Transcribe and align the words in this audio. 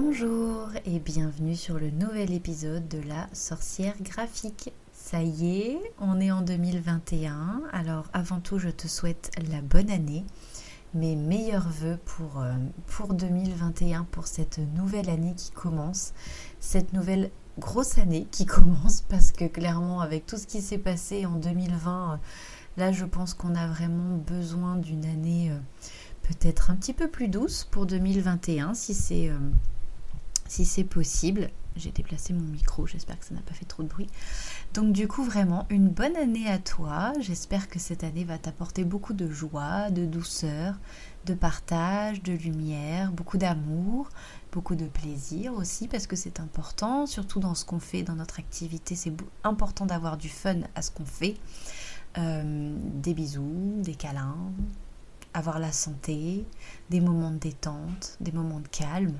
Bonjour 0.00 0.68
et 0.86 1.00
bienvenue 1.00 1.56
sur 1.56 1.76
le 1.76 1.90
nouvel 1.90 2.32
épisode 2.32 2.86
de 2.86 3.00
la 3.08 3.26
sorcière 3.32 3.96
graphique. 4.00 4.72
Ça 4.92 5.22
y 5.22 5.58
est, 5.58 5.92
on 5.98 6.20
est 6.20 6.30
en 6.30 6.40
2021. 6.40 7.62
Alors 7.72 8.04
avant 8.12 8.38
tout, 8.38 8.60
je 8.60 8.68
te 8.68 8.86
souhaite 8.86 9.32
la 9.50 9.60
bonne 9.60 9.90
année. 9.90 10.24
Mes 10.94 11.16
meilleurs 11.16 11.68
voeux 11.68 11.98
pour, 12.04 12.40
euh, 12.40 12.52
pour 12.86 13.12
2021, 13.12 14.04
pour 14.04 14.28
cette 14.28 14.60
nouvelle 14.76 15.10
année 15.10 15.34
qui 15.36 15.50
commence. 15.50 16.12
Cette 16.60 16.92
nouvelle 16.92 17.32
grosse 17.58 17.98
année 17.98 18.28
qui 18.30 18.46
commence 18.46 19.00
parce 19.00 19.32
que 19.32 19.46
clairement 19.46 20.00
avec 20.00 20.26
tout 20.26 20.36
ce 20.36 20.46
qui 20.46 20.62
s'est 20.62 20.78
passé 20.78 21.26
en 21.26 21.34
2020, 21.34 22.12
euh, 22.12 22.16
là 22.76 22.92
je 22.92 23.04
pense 23.04 23.34
qu'on 23.34 23.56
a 23.56 23.66
vraiment 23.66 24.16
besoin 24.16 24.76
d'une 24.76 25.06
année... 25.06 25.50
Euh, 25.50 25.58
peut-être 26.28 26.70
un 26.70 26.76
petit 26.76 26.92
peu 26.92 27.08
plus 27.08 27.28
douce 27.28 27.66
pour 27.70 27.86
2021 27.86 28.74
si 28.74 28.94
c'est 28.94 29.28
euh, 29.28 29.38
si 30.48 30.64
c'est 30.64 30.84
possible. 30.84 31.50
J'ai 31.76 31.92
déplacé 31.92 32.32
mon 32.32 32.42
micro, 32.42 32.88
j'espère 32.88 33.20
que 33.20 33.24
ça 33.24 33.34
n'a 33.34 33.40
pas 33.42 33.54
fait 33.54 33.64
trop 33.64 33.84
de 33.84 33.88
bruit. 33.88 34.08
Donc 34.74 34.92
du 34.92 35.06
coup 35.06 35.22
vraiment 35.22 35.64
une 35.70 35.88
bonne 35.88 36.16
année 36.16 36.48
à 36.48 36.58
toi. 36.58 37.12
J'espère 37.20 37.68
que 37.68 37.78
cette 37.78 38.02
année 38.02 38.24
va 38.24 38.36
t'apporter 38.36 38.82
beaucoup 38.82 39.12
de 39.12 39.30
joie, 39.30 39.90
de 39.90 40.04
douceur, 40.04 40.74
de 41.24 41.34
partage, 41.34 42.20
de 42.22 42.32
lumière, 42.32 43.12
beaucoup 43.12 43.38
d'amour, 43.38 44.08
beaucoup 44.50 44.74
de 44.74 44.86
plaisir 44.86 45.52
aussi 45.52 45.86
parce 45.86 46.08
que 46.08 46.16
c'est 46.16 46.40
important, 46.40 47.06
surtout 47.06 47.38
dans 47.38 47.54
ce 47.54 47.64
qu'on 47.64 47.78
fait, 47.78 48.02
dans 48.02 48.16
notre 48.16 48.40
activité. 48.40 48.96
C'est 48.96 49.12
important 49.44 49.86
d'avoir 49.86 50.16
du 50.16 50.28
fun 50.28 50.56
à 50.74 50.82
ce 50.82 50.90
qu'on 50.90 51.06
fait. 51.06 51.36
Euh, 52.16 52.74
des 52.94 53.14
bisous, 53.14 53.80
des 53.82 53.94
câlins, 53.94 54.50
avoir 55.34 55.58
la 55.58 55.70
santé, 55.70 56.44
des 56.90 57.00
moments 57.00 57.30
de 57.30 57.36
détente, 57.38 58.16
des 58.20 58.32
moments 58.32 58.60
de 58.60 58.68
calme. 58.68 59.14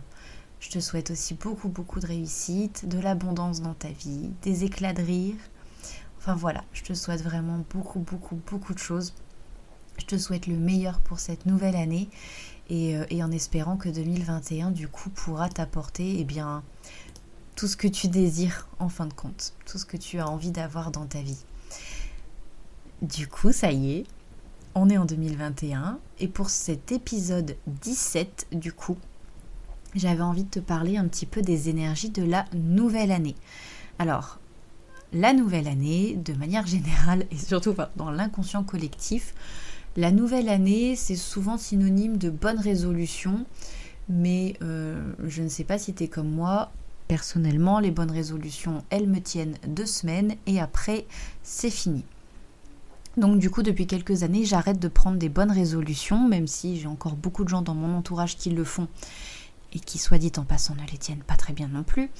Je 0.60 0.70
te 0.70 0.80
souhaite 0.80 1.10
aussi 1.10 1.34
beaucoup, 1.34 1.68
beaucoup 1.68 2.00
de 2.00 2.06
réussite, 2.06 2.88
de 2.88 2.98
l'abondance 2.98 3.60
dans 3.60 3.74
ta 3.74 3.88
vie, 3.88 4.30
des 4.42 4.64
éclats 4.64 4.92
de 4.92 5.02
rire. 5.02 5.36
Enfin 6.18 6.34
voilà, 6.34 6.64
je 6.72 6.82
te 6.82 6.94
souhaite 6.94 7.22
vraiment 7.22 7.64
beaucoup, 7.70 8.00
beaucoup, 8.00 8.40
beaucoup 8.50 8.74
de 8.74 8.78
choses. 8.78 9.14
Je 9.98 10.04
te 10.04 10.18
souhaite 10.18 10.46
le 10.46 10.56
meilleur 10.56 11.00
pour 11.00 11.20
cette 11.20 11.46
nouvelle 11.46 11.76
année 11.76 12.08
et, 12.68 12.96
euh, 12.96 13.22
en 13.22 13.30
espérant 13.30 13.76
que 13.76 13.88
2021 13.88 14.70
du 14.70 14.88
coup 14.88 15.10
pourra 15.10 15.48
t'apporter 15.48 16.16
eh 16.18 16.24
bien 16.24 16.62
tout 17.56 17.66
ce 17.66 17.76
que 17.76 17.88
tu 17.88 18.08
désires 18.08 18.68
en 18.78 18.88
fin 18.88 19.06
de 19.06 19.12
compte, 19.12 19.54
tout 19.66 19.78
ce 19.78 19.84
que 19.84 19.96
tu 19.96 20.18
as 20.18 20.28
envie 20.28 20.50
d'avoir 20.52 20.90
dans 20.90 21.06
ta 21.06 21.22
vie. 21.22 21.44
Du 23.02 23.28
coup, 23.28 23.52
ça 23.52 23.72
y 23.72 23.92
est, 23.92 24.04
on 24.74 24.90
est 24.90 24.98
en 24.98 25.04
2021 25.04 25.98
et 26.20 26.28
pour 26.28 26.50
cet 26.50 26.92
épisode 26.92 27.56
17 27.66 28.48
du 28.52 28.72
coup, 28.72 28.96
j'avais 29.98 30.22
envie 30.22 30.44
de 30.44 30.50
te 30.50 30.60
parler 30.60 30.96
un 30.96 31.06
petit 31.06 31.26
peu 31.26 31.42
des 31.42 31.68
énergies 31.68 32.10
de 32.10 32.22
la 32.22 32.44
nouvelle 32.54 33.12
année. 33.12 33.34
Alors, 33.98 34.38
la 35.12 35.32
nouvelle 35.32 35.68
année, 35.68 36.16
de 36.16 36.32
manière 36.34 36.66
générale 36.66 37.24
et 37.30 37.36
surtout 37.36 37.74
dans 37.96 38.10
l'inconscient 38.10 38.62
collectif, 38.62 39.34
la 39.96 40.12
nouvelle 40.12 40.48
année, 40.48 40.94
c'est 40.96 41.16
souvent 41.16 41.58
synonyme 41.58 42.18
de 42.18 42.30
bonne 42.30 42.58
résolution, 42.58 43.46
mais 44.08 44.54
euh, 44.62 45.12
je 45.26 45.42
ne 45.42 45.48
sais 45.48 45.64
pas 45.64 45.78
si 45.78 45.94
tu 45.94 46.04
es 46.04 46.08
comme 46.08 46.30
moi. 46.30 46.70
Personnellement, 47.08 47.80
les 47.80 47.90
bonnes 47.90 48.10
résolutions, 48.10 48.84
elles 48.90 49.08
me 49.08 49.20
tiennent 49.20 49.56
deux 49.66 49.86
semaines 49.86 50.36
et 50.46 50.60
après, 50.60 51.06
c'est 51.42 51.70
fini. 51.70 52.04
Donc 53.16 53.38
du 53.38 53.50
coup, 53.50 53.62
depuis 53.62 53.86
quelques 53.86 54.22
années, 54.22 54.44
j'arrête 54.44 54.78
de 54.78 54.86
prendre 54.86 55.16
des 55.16 55.28
bonnes 55.28 55.50
résolutions, 55.50 56.28
même 56.28 56.46
si 56.46 56.78
j'ai 56.78 56.86
encore 56.86 57.16
beaucoup 57.16 57.42
de 57.42 57.48
gens 57.48 57.62
dans 57.62 57.74
mon 57.74 57.96
entourage 57.96 58.36
qui 58.36 58.50
le 58.50 58.62
font 58.62 58.86
et 59.72 59.80
qui, 59.80 59.98
soit 59.98 60.18
dit 60.18 60.32
en 60.36 60.44
passant, 60.44 60.74
ne 60.74 60.90
les 60.90 60.98
tiennent 60.98 61.22
pas 61.22 61.36
très 61.36 61.52
bien 61.52 61.68
non 61.68 61.82
plus. 61.82 62.10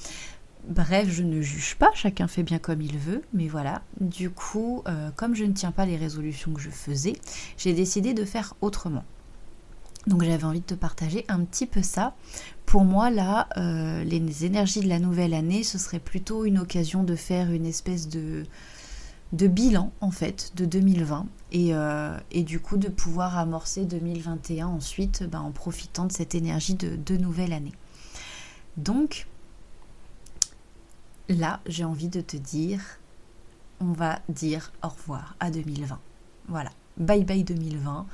Bref, 0.67 1.09
je 1.09 1.23
ne 1.23 1.41
juge 1.41 1.75
pas, 1.75 1.89
chacun 1.93 2.27
fait 2.27 2.43
bien 2.43 2.59
comme 2.59 2.81
il 2.81 2.97
veut, 2.97 3.23
mais 3.33 3.47
voilà. 3.47 3.81
Du 4.01 4.29
coup, 4.29 4.83
euh, 4.87 5.09
comme 5.15 5.33
je 5.33 5.45
ne 5.45 5.53
tiens 5.53 5.71
pas 5.71 5.85
les 5.85 5.95
résolutions 5.95 6.51
que 6.53 6.59
je 6.59 6.69
faisais, 6.69 7.13
j'ai 7.57 7.73
décidé 7.73 8.13
de 8.13 8.25
faire 8.25 8.55
autrement. 8.61 9.05
Donc 10.07 10.23
j'avais 10.23 10.43
envie 10.43 10.61
de 10.61 10.65
te 10.65 10.73
partager 10.73 11.25
un 11.27 11.43
petit 11.43 11.65
peu 11.65 11.81
ça. 11.81 12.15
Pour 12.65 12.83
moi, 12.83 13.09
là, 13.09 13.47
euh, 13.57 14.03
les 14.03 14.45
énergies 14.45 14.81
de 14.81 14.89
la 14.89 14.99
nouvelle 14.99 15.33
année, 15.33 15.63
ce 15.63 15.77
serait 15.77 15.99
plutôt 15.99 16.45
une 16.45 16.59
occasion 16.59 17.03
de 17.03 17.15
faire 17.15 17.51
une 17.51 17.65
espèce 17.65 18.07
de, 18.07 18.43
de 19.31 19.47
bilan 19.47 19.91
en 20.01 20.11
fait 20.11 20.51
de 20.55 20.65
2020 20.65 21.27
euh, 21.53 22.19
et, 22.31 22.43
du 22.43 22.59
coup 22.59 22.77
de 22.77 22.89
pouvoir 22.89 23.37
amorcer 23.37 23.85
2021 23.85 24.67
ensuite 24.67 25.23
ben, 25.23 25.41
en 25.41 25.51
profitant 25.51 26.05
de 26.05 26.11
cette 26.11 26.35
énergie 26.35 26.75
de, 26.75 26.95
de 26.95 27.17
nouvelle 27.17 27.53
année. 27.53 27.73
Donc 28.77 29.27
là 31.27 31.59
j'ai 31.65 31.83
envie 31.83 32.09
de 32.09 32.21
te 32.21 32.37
dire 32.37 32.81
on 33.79 33.93
va 33.93 34.19
dire 34.29 34.71
au 34.83 34.89
revoir 34.89 35.35
à 35.39 35.51
2020. 35.51 35.99
Voilà, 36.47 36.71
bye 36.97 37.23
bye 37.23 37.43
2020. 37.43 38.05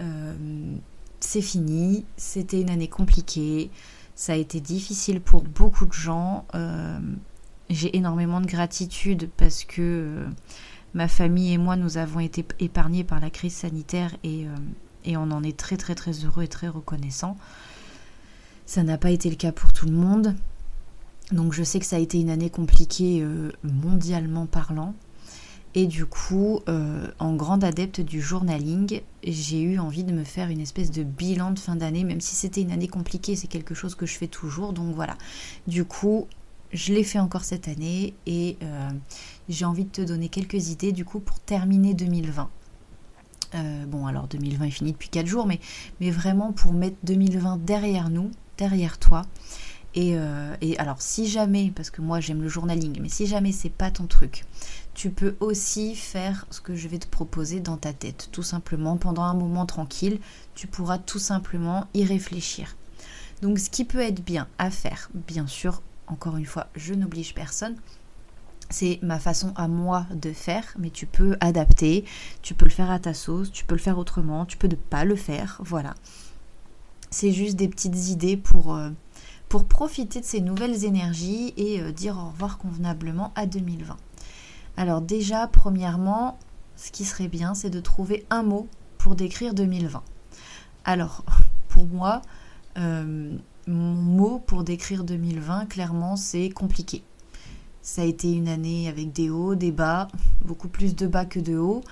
Euh, 0.00 0.76
c'est 1.20 1.42
fini, 1.42 2.04
c'était 2.16 2.60
une 2.60 2.70
année 2.70 2.88
compliquée, 2.88 3.70
ça 4.14 4.32
a 4.34 4.36
été 4.36 4.60
difficile 4.60 5.20
pour 5.20 5.42
beaucoup 5.42 5.86
de 5.86 5.92
gens. 5.92 6.44
Euh, 6.54 6.98
j'ai 7.70 7.96
énormément 7.96 8.40
de 8.40 8.46
gratitude 8.46 9.28
parce 9.36 9.64
que 9.64 9.82
euh, 9.82 10.26
ma 10.94 11.08
famille 11.08 11.52
et 11.52 11.58
moi, 11.58 11.76
nous 11.76 11.98
avons 11.98 12.20
été 12.20 12.44
épargnés 12.60 13.04
par 13.04 13.20
la 13.20 13.30
crise 13.30 13.54
sanitaire 13.54 14.16
et, 14.24 14.46
euh, 14.46 14.54
et 15.04 15.16
on 15.16 15.30
en 15.30 15.42
est 15.42 15.56
très 15.56 15.76
très 15.76 15.94
très 15.94 16.12
heureux 16.24 16.44
et 16.44 16.48
très 16.48 16.68
reconnaissant. 16.68 17.36
Ça 18.66 18.82
n'a 18.82 18.98
pas 18.98 19.10
été 19.10 19.28
le 19.30 19.36
cas 19.36 19.52
pour 19.52 19.72
tout 19.72 19.86
le 19.86 19.92
monde. 19.92 20.34
Donc 21.30 21.52
je 21.52 21.62
sais 21.62 21.78
que 21.78 21.86
ça 21.86 21.96
a 21.96 21.98
été 21.98 22.18
une 22.18 22.30
année 22.30 22.50
compliquée 22.50 23.20
euh, 23.22 23.50
mondialement 23.62 24.46
parlant. 24.46 24.94
Et 25.74 25.86
du 25.86 26.06
coup, 26.06 26.60
en 27.18 27.36
grande 27.36 27.62
adepte 27.62 28.00
du 28.00 28.22
journaling, 28.22 29.02
j'ai 29.22 29.60
eu 29.60 29.78
envie 29.78 30.02
de 30.02 30.12
me 30.12 30.24
faire 30.24 30.48
une 30.48 30.60
espèce 30.60 30.90
de 30.90 31.04
bilan 31.04 31.52
de 31.52 31.58
fin 31.58 31.76
d'année, 31.76 32.04
même 32.04 32.22
si 32.22 32.34
c'était 32.34 32.62
une 32.62 32.72
année 32.72 32.88
compliquée, 32.88 33.36
c'est 33.36 33.46
quelque 33.46 33.74
chose 33.74 33.94
que 33.94 34.06
je 34.06 34.14
fais 34.14 34.26
toujours. 34.26 34.72
Donc 34.72 34.94
voilà. 34.94 35.16
Du 35.68 35.84
coup, 35.84 36.26
je 36.72 36.92
l'ai 36.92 37.04
fait 37.04 37.18
encore 37.18 37.44
cette 37.44 37.68
année 37.68 38.14
et 38.26 38.56
euh, 38.62 38.90
j'ai 39.48 39.64
envie 39.64 39.84
de 39.84 39.90
te 39.90 40.02
donner 40.02 40.28
quelques 40.28 40.68
idées 40.68 40.92
du 40.92 41.04
coup 41.04 41.20
pour 41.20 41.40
terminer 41.40 41.94
2020. 41.94 42.50
Euh, 43.54 43.86
bon 43.86 44.06
alors 44.06 44.28
2020 44.28 44.66
est 44.66 44.70
fini 44.70 44.92
depuis 44.92 45.08
4 45.08 45.26
jours 45.26 45.46
mais, 45.46 45.60
vraiment 46.10 46.52
pour 46.52 46.74
mettre 46.74 46.98
2020 47.04 47.64
derrière 47.64 48.10
nous, 48.10 48.30
derrière 48.58 48.98
toi. 48.98 49.22
Et, 49.94 50.12
euh, 50.16 50.54
et 50.60 50.78
alors 50.78 51.00
si 51.00 51.26
jamais, 51.26 51.72
parce 51.74 51.88
que 51.88 52.02
moi 52.02 52.20
j'aime 52.20 52.42
le 52.42 52.48
journaling, 52.48 53.00
mais 53.00 53.08
si 53.08 53.26
jamais 53.26 53.52
c'est 53.52 53.70
pas 53.70 53.90
ton 53.90 54.06
truc, 54.06 54.44
tu 54.92 55.10
peux 55.10 55.36
aussi 55.40 55.94
faire 55.94 56.46
ce 56.50 56.60
que 56.60 56.76
je 56.76 56.88
vais 56.88 56.98
te 56.98 57.06
proposer 57.06 57.60
dans 57.60 57.78
ta 57.78 57.94
tête. 57.94 58.28
Tout 58.30 58.42
simplement, 58.42 58.98
pendant 58.98 59.22
un 59.22 59.34
moment 59.34 59.64
tranquille, 59.64 60.20
tu 60.54 60.66
pourras 60.66 60.98
tout 60.98 61.18
simplement 61.18 61.86
y 61.94 62.04
réfléchir. 62.04 62.76
Donc 63.40 63.58
ce 63.58 63.70
qui 63.70 63.84
peut 63.84 64.00
être 64.00 64.22
bien 64.22 64.46
à 64.58 64.70
faire, 64.70 65.08
bien 65.14 65.46
sûr, 65.46 65.80
encore 66.08 66.36
une 66.36 66.46
fois, 66.46 66.66
je 66.74 66.94
n'oblige 66.94 67.34
personne. 67.34 67.76
C'est 68.70 68.98
ma 69.02 69.18
façon 69.18 69.52
à 69.56 69.66
moi 69.66 70.06
de 70.14 70.32
faire, 70.32 70.74
mais 70.78 70.90
tu 70.90 71.06
peux 71.06 71.36
adapter, 71.40 72.04
tu 72.42 72.54
peux 72.54 72.66
le 72.66 72.70
faire 72.70 72.90
à 72.90 72.98
ta 72.98 73.14
sauce, 73.14 73.50
tu 73.50 73.64
peux 73.64 73.74
le 73.74 73.80
faire 73.80 73.98
autrement, 73.98 74.44
tu 74.44 74.58
peux 74.58 74.68
ne 74.68 74.74
pas 74.74 75.04
le 75.04 75.16
faire, 75.16 75.60
voilà. 75.64 75.94
C'est 77.10 77.32
juste 77.32 77.56
des 77.56 77.68
petites 77.68 78.08
idées 78.08 78.36
pour, 78.36 78.74
euh, 78.74 78.90
profiter 79.48 80.20
de 80.20 80.24
ces 80.26 80.42
nouvelles 80.42 80.84
énergies 80.84 81.54
et 81.56 81.80
euh, 81.80 81.90
dire 81.90 82.18
au 82.18 82.28
revoir 82.30 82.58
convenablement 82.58 83.32
à 83.34 83.46
2020. 83.46 83.96
Alors 84.76 85.00
déjà, 85.00 85.46
premièrement, 85.46 86.38
ce 86.76 86.92
qui 86.92 87.06
serait 87.06 87.28
bien, 87.28 87.54
c'est 87.54 87.70
de 87.70 87.80
trouver 87.80 88.26
un 88.28 88.42
mot 88.42 88.68
pour 88.98 89.16
décrire 89.16 89.54
2020. 89.54 90.02
Alors, 90.84 91.24
pour 91.68 91.86
moi, 91.86 92.20
euh, 92.76 93.36
mon 93.68 93.94
mot 93.94 94.38
pour 94.38 94.64
décrire 94.64 95.04
2020, 95.04 95.66
clairement, 95.66 96.16
c'est 96.16 96.48
compliqué. 96.48 97.02
Ça 97.82 98.02
a 98.02 98.04
été 98.04 98.32
une 98.32 98.48
année 98.48 98.88
avec 98.88 99.12
des 99.12 99.30
hauts, 99.30 99.54
des 99.54 99.72
bas, 99.72 100.08
beaucoup 100.44 100.68
plus 100.68 100.96
de 100.96 101.06
bas 101.06 101.24
que 101.24 101.38
de 101.38 101.56
hauts. 101.56 101.82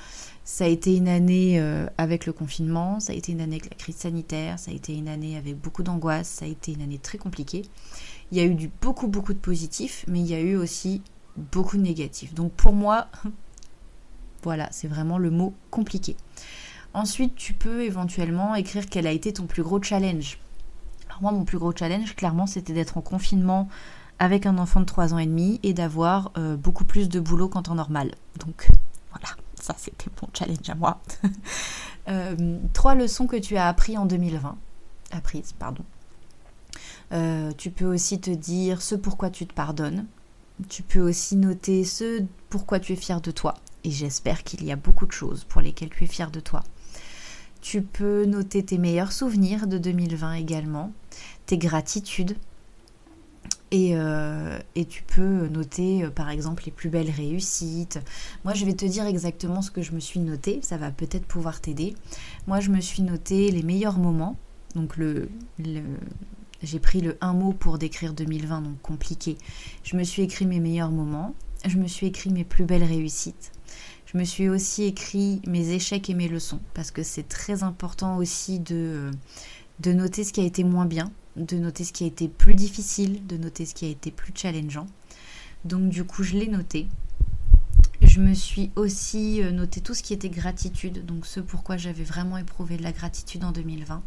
Ça 0.44 0.64
a 0.64 0.68
été 0.68 0.96
une 0.96 1.08
année 1.08 1.60
euh, 1.60 1.86
avec 1.98 2.24
le 2.26 2.32
confinement, 2.32 3.00
ça 3.00 3.12
a 3.12 3.16
été 3.16 3.32
une 3.32 3.40
année 3.40 3.56
avec 3.56 3.70
la 3.70 3.76
crise 3.76 3.96
sanitaire, 3.96 4.58
ça 4.58 4.70
a 4.70 4.74
été 4.74 4.94
une 4.94 5.08
année 5.08 5.36
avec 5.36 5.60
beaucoup 5.60 5.82
d'angoisse, 5.82 6.28
ça 6.28 6.44
a 6.44 6.48
été 6.48 6.72
une 6.72 6.82
année 6.82 6.98
très 6.98 7.18
compliquée. 7.18 7.62
Il 8.30 8.38
y 8.38 8.40
a 8.40 8.44
eu 8.44 8.54
du 8.54 8.70
beaucoup 8.80 9.08
beaucoup 9.08 9.34
de 9.34 9.38
positifs, 9.38 10.04
mais 10.08 10.20
il 10.20 10.26
y 10.26 10.34
a 10.34 10.40
eu 10.40 10.56
aussi 10.56 11.02
beaucoup 11.36 11.76
de 11.76 11.82
négatifs. 11.82 12.32
Donc 12.32 12.52
pour 12.52 12.72
moi, 12.72 13.08
voilà, 14.42 14.68
c'est 14.70 14.88
vraiment 14.88 15.18
le 15.18 15.30
mot 15.30 15.52
compliqué. 15.70 16.16
Ensuite, 16.94 17.34
tu 17.34 17.52
peux 17.52 17.82
éventuellement 17.82 18.54
écrire 18.54 18.86
quel 18.88 19.06
a 19.06 19.12
été 19.12 19.32
ton 19.32 19.46
plus 19.46 19.62
gros 19.62 19.82
challenge 19.82 20.38
moi, 21.22 21.32
mon 21.32 21.44
plus 21.44 21.58
gros 21.58 21.74
challenge, 21.74 22.14
clairement, 22.16 22.46
c'était 22.46 22.72
d'être 22.72 22.96
en 22.96 23.02
confinement 23.02 23.68
avec 24.18 24.46
un 24.46 24.58
enfant 24.58 24.80
de 24.80 24.86
3 24.86 25.14
ans 25.14 25.18
et 25.18 25.26
demi 25.26 25.60
et 25.62 25.74
d'avoir 25.74 26.32
euh, 26.36 26.56
beaucoup 26.56 26.84
plus 26.84 27.08
de 27.08 27.20
boulot 27.20 27.48
qu'en 27.48 27.62
temps 27.62 27.74
normal. 27.74 28.14
Donc 28.38 28.68
voilà, 29.10 29.28
ça 29.60 29.74
c'était 29.76 30.10
mon 30.22 30.28
challenge 30.32 30.68
à 30.68 30.74
moi. 30.74 31.00
Euh, 32.08 32.60
trois 32.72 32.94
leçons 32.94 33.26
que 33.26 33.34
tu 33.34 33.56
as 33.56 33.66
appris 33.66 33.98
en 33.98 34.06
2020. 34.06 34.56
Apprises, 35.10 35.52
pardon. 35.58 35.82
Euh, 37.10 37.50
tu 37.58 37.72
peux 37.72 37.84
aussi 37.84 38.20
te 38.20 38.30
dire 38.30 38.80
ce 38.80 38.94
pourquoi 38.94 39.28
tu 39.28 39.44
te 39.44 39.52
pardonnes. 39.52 40.06
Tu 40.68 40.84
peux 40.84 41.00
aussi 41.00 41.34
noter 41.34 41.82
ce 41.82 42.22
pourquoi 42.48 42.78
tu 42.78 42.92
es 42.92 42.96
fier 42.96 43.20
de 43.20 43.32
toi. 43.32 43.54
Et 43.82 43.90
j'espère 43.90 44.44
qu'il 44.44 44.64
y 44.64 44.70
a 44.70 44.76
beaucoup 44.76 45.06
de 45.06 45.10
choses 45.10 45.42
pour 45.42 45.60
lesquelles 45.60 45.90
tu 45.90 46.04
es 46.04 46.06
fier 46.06 46.30
de 46.30 46.38
toi. 46.38 46.62
Tu 47.68 47.82
peux 47.82 48.26
noter 48.26 48.64
tes 48.64 48.78
meilleurs 48.78 49.10
souvenirs 49.10 49.66
de 49.66 49.76
2020 49.76 50.34
également, 50.34 50.92
tes 51.46 51.58
gratitudes. 51.58 52.36
Et, 53.72 53.96
euh, 53.96 54.56
et 54.76 54.84
tu 54.84 55.02
peux 55.02 55.48
noter 55.48 56.04
euh, 56.04 56.10
par 56.10 56.30
exemple 56.30 56.62
les 56.64 56.70
plus 56.70 56.90
belles 56.90 57.10
réussites. 57.10 57.98
Moi 58.44 58.54
je 58.54 58.64
vais 58.64 58.74
te 58.74 58.84
dire 58.84 59.04
exactement 59.06 59.62
ce 59.62 59.72
que 59.72 59.82
je 59.82 59.90
me 59.90 59.98
suis 59.98 60.20
noté, 60.20 60.60
ça 60.62 60.76
va 60.76 60.92
peut-être 60.92 61.26
pouvoir 61.26 61.60
t'aider. 61.60 61.96
Moi 62.46 62.60
je 62.60 62.70
me 62.70 62.80
suis 62.80 63.02
noté 63.02 63.50
les 63.50 63.64
meilleurs 63.64 63.98
moments, 63.98 64.36
donc 64.76 64.96
le, 64.96 65.28
j'ai 66.62 66.78
pris 66.78 67.00
le 67.00 67.18
un 67.20 67.32
mot 67.32 67.52
pour 67.52 67.78
décrire 67.78 68.12
2020, 68.12 68.60
donc 68.60 68.80
compliqué. 68.80 69.38
Je 69.82 69.96
me 69.96 70.04
suis 70.04 70.22
écrit 70.22 70.46
mes 70.46 70.60
meilleurs 70.60 70.92
moments, 70.92 71.34
je 71.66 71.78
me 71.78 71.88
suis 71.88 72.06
écrit 72.06 72.30
mes 72.30 72.44
plus 72.44 72.64
belles 72.64 72.84
réussites. 72.84 73.50
Je 74.06 74.18
me 74.18 74.24
suis 74.24 74.48
aussi 74.48 74.84
écrit 74.84 75.42
mes 75.46 75.70
échecs 75.70 76.08
et 76.08 76.14
mes 76.14 76.28
leçons, 76.28 76.60
parce 76.74 76.92
que 76.92 77.02
c'est 77.02 77.28
très 77.28 77.64
important 77.64 78.18
aussi 78.18 78.60
de, 78.60 79.10
de 79.80 79.92
noter 79.92 80.22
ce 80.22 80.32
qui 80.32 80.40
a 80.40 80.44
été 80.44 80.62
moins 80.62 80.86
bien, 80.86 81.10
de 81.34 81.56
noter 81.56 81.82
ce 81.82 81.92
qui 81.92 82.04
a 82.04 82.06
été 82.06 82.28
plus 82.28 82.54
difficile, 82.54 83.26
de 83.26 83.36
noter 83.36 83.66
ce 83.66 83.74
qui 83.74 83.84
a 83.84 83.88
été 83.88 84.12
plus 84.12 84.32
challengeant. 84.34 84.86
Donc 85.64 85.88
du 85.88 86.04
coup, 86.04 86.22
je 86.22 86.36
l'ai 86.36 86.46
noté. 86.46 86.86
Je 88.00 88.20
me 88.20 88.32
suis 88.32 88.70
aussi 88.76 89.42
euh, 89.42 89.50
noté 89.50 89.80
tout 89.80 89.94
ce 89.94 90.04
qui 90.04 90.12
était 90.12 90.28
gratitude, 90.28 91.04
donc 91.04 91.26
ce 91.26 91.40
pourquoi 91.40 91.76
j'avais 91.76 92.04
vraiment 92.04 92.38
éprouvé 92.38 92.76
de 92.76 92.84
la 92.84 92.92
gratitude 92.92 93.42
en 93.42 93.50
2020. 93.50 94.02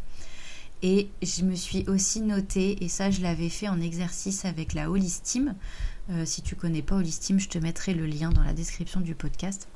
Et 0.82 1.10
je 1.22 1.44
me 1.44 1.56
suis 1.56 1.84
aussi 1.90 2.22
noté, 2.22 2.84
et 2.84 2.88
ça 2.88 3.12
je 3.12 3.22
l'avais 3.22 3.50
fait 3.50 3.68
en 3.68 3.82
exercice 3.82 4.46
avec 4.46 4.74
la 4.74 4.90
Holistime. 4.90 5.56
Euh, 6.10 6.26
si 6.26 6.42
tu 6.42 6.56
connais 6.56 6.82
pas 6.82 6.96
Holistime, 6.96 7.38
je 7.38 7.50
te 7.50 7.58
mettrai 7.58 7.94
le 7.94 8.06
lien 8.06 8.30
dans 8.30 8.44
la 8.44 8.54
description 8.54 9.02
du 9.02 9.14
podcast. 9.14 9.68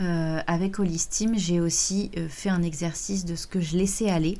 Euh, 0.00 0.40
avec 0.46 0.78
Holistime, 0.78 1.36
j'ai 1.36 1.60
aussi 1.60 2.10
euh, 2.16 2.28
fait 2.28 2.48
un 2.48 2.62
exercice 2.62 3.24
de 3.24 3.34
ce 3.34 3.46
que 3.46 3.60
je 3.60 3.76
laissais 3.76 4.10
aller. 4.10 4.38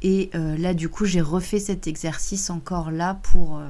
Et 0.00 0.30
là, 0.32 0.74
du 0.74 0.88
coup, 0.88 1.06
j'ai 1.06 1.20
refait 1.20 1.58
cet 1.58 1.88
exercice 1.88 2.50
encore 2.50 2.92
là 2.92 3.14
pour, 3.14 3.60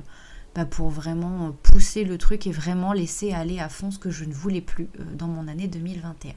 bah, 0.55 0.67
pour 0.67 0.91
vraiment 0.91 1.53
pousser 1.63 2.05
le 2.05 2.19
truc 2.19 2.47
et 2.47 2.53
vraiment 2.53 2.93
laisser 2.93 3.33
aller 3.33 3.59
à 3.61 3.71
fond 3.71 3.91
ce 3.91 3.99
que 3.99 4.11
je 4.11 4.27
ne 4.27 4.35
voulais 4.35 4.61
plus 4.61 4.91
dans 5.15 5.27
mon 5.27 5.49
année 5.49 5.69
2021. 5.69 6.35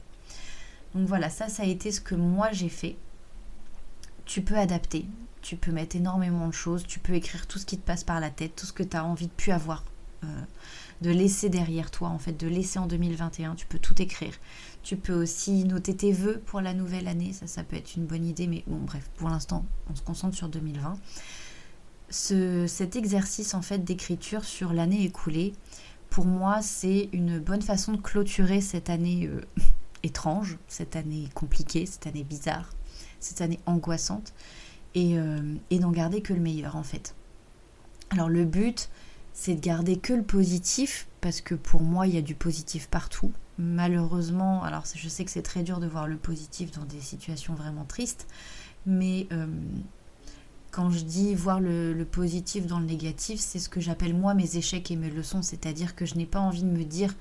Donc 0.94 1.06
voilà, 1.06 1.28
ça, 1.28 1.48
ça 1.48 1.64
a 1.64 1.66
été 1.66 1.92
ce 1.92 2.00
que 2.00 2.14
moi 2.14 2.48
j'ai 2.52 2.70
fait 2.70 2.96
tu 4.24 4.42
peux 4.42 4.56
adapter, 4.56 5.06
tu 5.40 5.56
peux 5.56 5.72
mettre 5.72 5.96
énormément 5.96 6.46
de 6.48 6.54
choses, 6.54 6.84
tu 6.86 6.98
peux 6.98 7.14
écrire 7.14 7.46
tout 7.46 7.58
ce 7.58 7.66
qui 7.66 7.78
te 7.78 7.84
passe 7.84 8.04
par 8.04 8.20
la 8.20 8.30
tête, 8.30 8.56
tout 8.56 8.66
ce 8.66 8.72
que 8.72 8.82
tu 8.82 8.96
as 8.96 9.04
envie 9.04 9.26
de 9.26 9.32
plus 9.32 9.52
avoir, 9.52 9.84
euh, 10.24 10.26
de 11.00 11.10
laisser 11.10 11.48
derrière 11.48 11.90
toi, 11.90 12.08
en 12.08 12.18
fait, 12.18 12.32
de 12.32 12.46
laisser 12.46 12.78
en 12.78 12.86
2021, 12.86 13.54
tu 13.56 13.66
peux 13.66 13.78
tout 13.78 14.00
écrire. 14.00 14.32
Tu 14.82 14.96
peux 14.96 15.14
aussi 15.14 15.64
noter 15.64 15.94
tes 15.94 16.12
vœux 16.12 16.40
pour 16.44 16.60
la 16.60 16.74
nouvelle 16.74 17.06
année, 17.08 17.32
ça, 17.32 17.46
ça 17.46 17.62
peut 17.62 17.76
être 17.76 17.96
une 17.96 18.04
bonne 18.04 18.26
idée, 18.26 18.46
mais 18.46 18.64
bon, 18.66 18.78
bref, 18.78 19.08
pour 19.16 19.28
l'instant, 19.28 19.64
on 19.90 19.94
se 19.94 20.02
concentre 20.02 20.36
sur 20.36 20.48
2020. 20.48 20.98
Ce, 22.10 22.66
cet 22.66 22.96
exercice, 22.96 23.54
en 23.54 23.62
fait, 23.62 23.84
d'écriture 23.84 24.44
sur 24.44 24.72
l'année 24.72 25.04
écoulée, 25.04 25.52
pour 26.10 26.26
moi, 26.26 26.60
c'est 26.60 27.08
une 27.12 27.38
bonne 27.38 27.62
façon 27.62 27.92
de 27.92 28.00
clôturer 28.00 28.60
cette 28.60 28.90
année 28.90 29.26
euh, 29.28 29.40
étrange, 30.02 30.58
cette 30.68 30.96
année 30.96 31.28
compliquée, 31.34 31.86
cette 31.86 32.06
année 32.06 32.24
bizarre, 32.24 32.70
cette 33.18 33.40
année 33.40 33.60
angoissante, 33.66 34.34
euh, 34.96 35.54
et, 35.70 35.78
d'en 35.78 35.90
garder 35.90 36.20
que 36.20 36.34
le 36.34 36.40
meilleur 36.40 36.76
en 36.76 36.82
fait. 36.82 37.14
Alors 38.10 38.28
le 38.28 38.44
but, 38.44 38.90
c'est 39.32 39.54
de 39.54 39.60
garder 39.60 39.96
que 39.96 40.12
le 40.12 40.22
positif, 40.22 41.06
parce 41.22 41.40
que 41.40 41.54
pour 41.54 41.80
moi, 41.80 42.06
il 42.06 42.14
y 42.14 42.18
a 42.18 42.22
du 42.22 42.34
positif 42.34 42.88
partout. 42.88 43.32
Malheureusement, 43.62 44.64
alors 44.64 44.82
je 44.92 45.08
sais 45.08 45.24
que 45.24 45.30
c'est 45.30 45.42
très 45.42 45.62
dur 45.62 45.78
de 45.78 45.86
voir 45.86 46.08
le 46.08 46.16
positif 46.16 46.72
dans 46.72 46.84
des 46.84 47.00
situations 47.00 47.54
vraiment 47.54 47.84
tristes, 47.84 48.26
mais 48.86 49.28
euh, 49.30 49.46
quand 50.72 50.90
je 50.90 51.04
dis 51.04 51.32
voir 51.36 51.60
le, 51.60 52.02
positif 52.02 52.66
dans 52.66 52.80
le 52.80 52.86
négatif, 52.86 53.38
c'est 53.38 53.60
ce 53.60 53.68
que 53.68 53.80
j'appelle 53.80 54.14
moi 54.14 54.34
mes 54.34 54.56
échecs 54.56 54.90
et 54.90 54.96
mes 54.96 55.10
leçons, 55.10 55.42
c'est-à-dire 55.42 55.94
que 55.94 56.04
je 56.06 56.16
n'ai 56.16 56.26
pas 56.26 56.40
envie 56.40 56.64
de 56.64 56.76
me 56.76 56.82
dire 56.82 57.14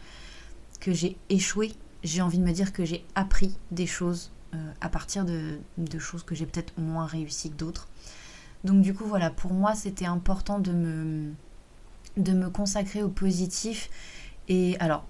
que 0.79 0.91
j'ai 0.91 1.15
échoué, 1.29 1.73
j'ai 2.03 2.23
envie 2.23 2.39
de 2.39 2.43
me 2.43 2.53
dire 2.53 2.73
que 2.73 2.85
j'ai 2.85 3.05
appris 3.13 3.55
des 3.69 3.85
choses 3.85 4.31
euh, 4.55 4.71
à 4.81 4.89
partir 4.89 5.25
de, 5.25 5.59
choses 5.99 6.23
que 6.23 6.33
j'ai 6.33 6.47
peut-être 6.47 6.73
moins 6.79 7.05
réussi 7.05 7.51
que 7.51 7.55
d'autres. 7.55 7.87
Donc 8.63 8.81
du 8.81 8.95
coup 8.95 9.05
voilà, 9.05 9.29
pour 9.29 9.53
moi 9.53 9.75
c'était 9.75 10.05
important 10.05 10.57
de 10.57 10.71
me, 10.71 11.33
de 12.17 12.31
me 12.31 12.49
consacrer 12.49 13.03
au 13.03 13.09
positif. 13.09 13.91
Et 14.47 14.75
alors, 14.79 15.05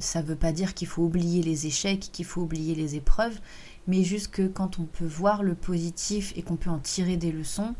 ça 0.00 0.22
ne 0.22 0.26
veut 0.26 0.36
pas 0.36 0.52
dire 0.52 0.74
qu'il 0.74 0.88
faut 0.88 1.02
oublier 1.02 1.42
les 1.42 1.66
échecs, 1.66 2.10
qu'il 2.12 2.24
faut 2.24 2.42
oublier 2.42 2.74
les 2.74 2.96
épreuves, 2.96 3.38
mais 3.86 4.02
juste 4.02 4.28
que 4.28 4.46
quand 4.46 4.78
on 4.78 4.84
peut 4.84 5.06
voir 5.06 5.42
le 5.42 5.54
positif 5.54 6.32
et 6.36 6.42
qu'on 6.42 6.56
peut 6.56 6.70
en 6.70 6.78
tirer 6.78 7.16
des 7.16 7.32
leçons, 7.32 7.74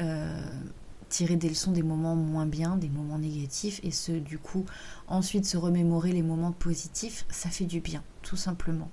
euh, 0.00 0.46
tirer 1.08 1.36
des 1.36 1.48
leçons 1.48 1.72
des 1.72 1.82
moments 1.82 2.16
moins 2.16 2.46
bien, 2.46 2.76
des 2.76 2.88
moments 2.88 3.18
négatifs, 3.18 3.80
et 3.82 3.90
ce 3.90 4.12
du 4.12 4.38
coup 4.38 4.64
ensuite 5.06 5.46
se 5.46 5.56
remémorer 5.56 6.12
les 6.12 6.22
moments 6.22 6.52
positifs, 6.52 7.24
ça 7.30 7.50
fait 7.50 7.66
du 7.66 7.80
bien, 7.80 8.02
tout 8.22 8.36
simplement. 8.36 8.90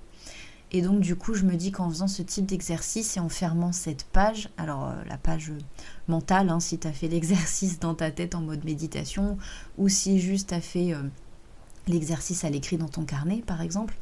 Et 0.74 0.80
donc 0.80 1.00
du 1.00 1.16
coup, 1.16 1.34
je 1.34 1.44
me 1.44 1.54
dis 1.54 1.70
qu'en 1.70 1.90
faisant 1.90 2.08
ce 2.08 2.22
type 2.22 2.46
d'exercice 2.46 3.18
et 3.18 3.20
en 3.20 3.28
fermant 3.28 3.72
cette 3.72 4.04
page, 4.04 4.48
alors 4.56 4.88
euh, 4.88 4.94
la 5.06 5.18
page 5.18 5.52
mentale, 6.08 6.48
hein, 6.48 6.60
si 6.60 6.78
tu 6.78 6.88
as 6.88 6.92
fait 6.92 7.08
l'exercice 7.08 7.78
dans 7.78 7.94
ta 7.94 8.10
tête 8.10 8.34
en 8.34 8.40
mode 8.40 8.64
méditation, 8.64 9.36
ou 9.76 9.88
si 9.88 10.18
juste 10.18 10.48
tu 10.48 10.54
as 10.54 10.62
fait 10.62 10.94
euh, 10.94 11.02
l'exercice 11.88 12.44
à 12.44 12.50
l'écrit 12.50 12.76
dans 12.76 12.88
ton 12.88 13.04
carnet, 13.04 13.42
par 13.46 13.60
exemple, 13.60 13.94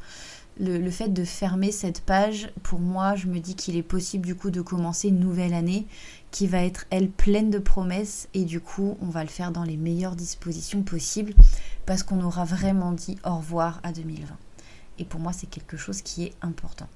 le, 0.59 0.91
fait 0.91 1.09
de 1.09 1.23
fermer 1.23 1.71
cette 1.71 2.01
page, 2.01 2.51
pour 2.61 2.79
moi, 2.79 3.15
je 3.15 3.27
me 3.27 3.39
dis 3.39 3.55
qu'il 3.55 3.75
est 3.75 3.83
possible 3.83 4.25
du 4.25 4.35
coup 4.35 4.51
de 4.51 4.61
commencer 4.61 5.07
une 5.07 5.19
nouvelle 5.19 5.53
année 5.53 5.87
qui 6.29 6.45
va 6.45 6.63
être, 6.63 6.85
elle, 6.89 7.09
pleine 7.09 7.49
de 7.49 7.59
promesses, 7.59 8.27
et 8.33 8.45
du 8.45 8.59
coup, 8.59 8.97
on 9.01 9.07
va 9.07 9.23
le 9.23 9.29
faire 9.29 9.51
dans 9.51 9.63
les 9.63 9.77
meilleures 9.77 10.15
dispositions 10.15 10.83
possibles, 10.83 11.33
parce 11.85 12.03
qu'on 12.03 12.21
aura 12.21 12.45
vraiment 12.45 12.91
dit 12.91 13.17
au 13.25 13.37
revoir 13.37 13.79
à 13.83 13.91
2020. 13.91 14.27
Et 14.99 15.05
pour 15.05 15.19
moi, 15.19 15.33
c'est 15.33 15.49
quelque 15.49 15.77
chose 15.77 16.01
qui 16.01 16.25
est 16.25 16.33
important. 16.41 16.87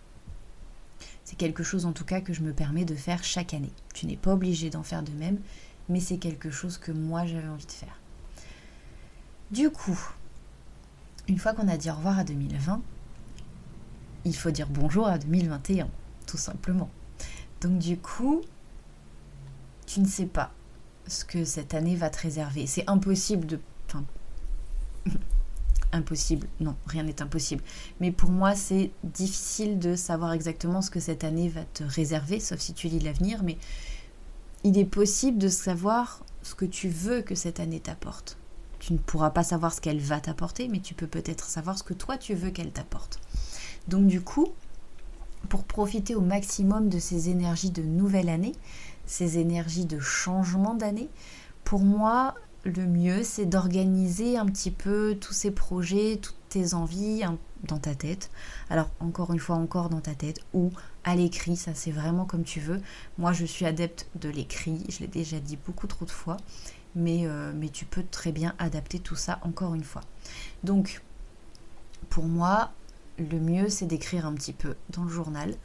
C'est 1.24 1.38
quelque 1.38 1.64
chose 1.64 1.86
en 1.86 1.92
tout 1.92 2.06
cas 2.06 2.22
que 2.22 2.34
je 2.34 2.42
me 2.42 2.54
permets 2.54 2.86
de 2.86 2.94
faire 2.94 3.24
chaque 3.24 3.56
année. 3.56 3.72
Tu 3.96 4.06
n'es 4.06 4.16
pas 4.16 4.34
obligé 4.34 4.70
d'en 4.70 4.84
faire 4.84 5.02
de 5.02 5.12
même, 5.12 5.40
mais 5.90 6.00
c'est 6.00 6.18
quelque 6.18 6.52
chose 6.52 6.78
que 6.78 6.92
moi 6.92 7.26
j'avais 7.26 7.48
envie 7.48 7.66
de 7.66 7.72
faire. 7.72 8.00
Du 9.50 9.72
coup, 9.72 10.00
une 11.28 11.40
fois 11.40 11.54
qu'on 11.54 11.68
a 11.68 11.78
dit 11.78 11.90
au 11.90 11.96
revoir 11.96 12.20
à 12.20 12.24
2020, 12.24 12.82
il 14.26 14.36
faut 14.36 14.52
dire 14.52 14.68
bonjour 14.70 15.08
à 15.08 15.18
2021, 15.18 15.88
tout 16.26 16.38
simplement. 16.38 16.90
Donc 17.62 17.78
du 17.80 17.98
coup, 17.98 18.42
tu 19.86 20.00
ne 20.00 20.08
sais 20.08 20.26
pas 20.26 20.52
ce 21.08 21.26
que 21.26 21.46
cette 21.46 21.74
année 21.74 21.96
va 21.96 22.10
te 22.10 22.20
réserver. 22.22 22.68
C'est 22.68 22.90
impossible 22.90 23.46
de... 23.46 23.60
Enfin, 23.88 24.04
impossible. 25.92 26.48
Non, 26.60 26.76
rien 26.88 27.04
n'est 27.04 27.22
impossible. 27.22 27.64
Mais 28.00 28.12
pour 28.12 28.30
moi, 28.30 28.56
c'est 28.56 28.92
difficile 29.04 29.80
de 29.80 29.96
savoir 29.96 30.34
exactement 30.34 30.82
ce 30.82 30.90
que 30.90 31.00
cette 31.00 31.24
année 31.24 31.50
va 31.50 31.64
te 31.64 31.84
réserver, 31.84 32.40
sauf 32.40 32.60
si 32.60 32.74
tu 32.74 32.88
lis 32.88 33.00
l'avenir. 33.00 33.44
Mais 33.44 33.58
il 34.64 34.78
est 34.78 34.86
possible 34.86 35.38
de 35.38 35.48
savoir 35.48 36.24
ce 36.42 36.56
que 36.56 36.66
tu 36.66 36.90
veux 36.90 37.22
que 37.22 37.36
cette 37.36 37.60
année 37.60 37.80
t'apporte. 37.80 38.38
Tu 38.86 38.94
ne 38.94 39.00
pourras 39.00 39.32
pas 39.32 39.44
savoir 39.44 39.74
ce 39.74 39.82
qu'elle 39.82 40.00
va 40.00 40.20
t'apporter, 40.20 40.68
mais 40.68 40.80
tu 40.80 40.94
peux 40.94 41.08
peut-être 41.08 41.46
savoir 41.46 41.76
ce 41.76 41.82
que 41.82 41.96
toi 41.96 42.20
tu 42.20 42.36
veux 42.36 42.52
qu'elle 42.52 42.72
t'apporte. 42.72 43.20
Donc 43.88 44.06
du 44.06 44.22
coup, 44.22 44.50
pour 45.50 45.64
profiter 45.64 46.14
au 46.14 46.22
maximum 46.22 46.88
de 46.88 47.00
ces 47.00 47.30
énergies 47.30 47.72
de 47.72 47.82
nouvelle 47.82 48.30
année, 48.30 48.52
ces 49.08 49.40
énergies 49.40 49.86
de 49.86 50.00
changement 50.00 50.76
d'année, 50.76 51.10
pour 51.64 51.80
moi, 51.80 52.36
le 52.64 52.86
mieux, 52.86 53.24
c'est 53.24 53.48
d'organiser 53.48 54.38
un 54.38 54.46
petit 54.46 54.70
peu 54.70 55.18
tous 55.20 55.34
ces 55.34 55.50
projets, 55.50 56.20
toutes 56.22 56.38
tes 56.50 56.76
envies 56.76 57.24
dans 57.64 57.80
ta 57.80 57.96
tête. 57.96 58.30
Alors, 58.70 58.92
encore 59.00 59.34
une 59.34 59.40
fois, 59.40 59.56
encore 59.56 59.90
dans 59.90 60.02
ta 60.02 60.14
tête 60.14 60.42
ou 60.54 60.70
à 61.04 61.16
l'écrit, 61.16 61.56
ça 61.56 61.74
c'est 61.74 61.90
vraiment 61.90 62.26
comme 62.26 62.44
tu 62.44 62.60
veux. 62.60 62.82
Moi, 63.18 63.34
je 63.34 63.46
suis 63.46 63.66
adepte 63.66 64.06
de 64.14 64.30
l'écrit, 64.30 64.86
je 64.90 65.00
l'ai 65.00 65.08
déjà 65.08 65.40
dit 65.40 65.58
beaucoup 65.66 65.88
trop 65.88 66.06
de 66.06 66.12
fois, 66.12 66.38
mais, 66.96 67.26
euh, 67.26 67.52
mais 67.56 67.70
tu 67.70 67.86
peux 67.86 68.04
très 68.10 68.32
bien 68.32 68.56
adapter 68.60 69.00
tout 69.00 69.16
ça 69.16 69.40
encore 69.44 69.76
une 69.76 69.84
fois. 69.84 70.02
Donc, 70.64 71.02
pour 72.10 72.26
moi, 72.26 72.72
le 73.18 73.40
mieux, 73.40 73.70
c'est 73.70 73.86
d'écrire 73.86 74.26
un 74.26 74.34
petit 74.34 74.54
peu 74.54 74.76
dans 74.90 75.04
le 75.04 75.10
journal. 75.10 75.56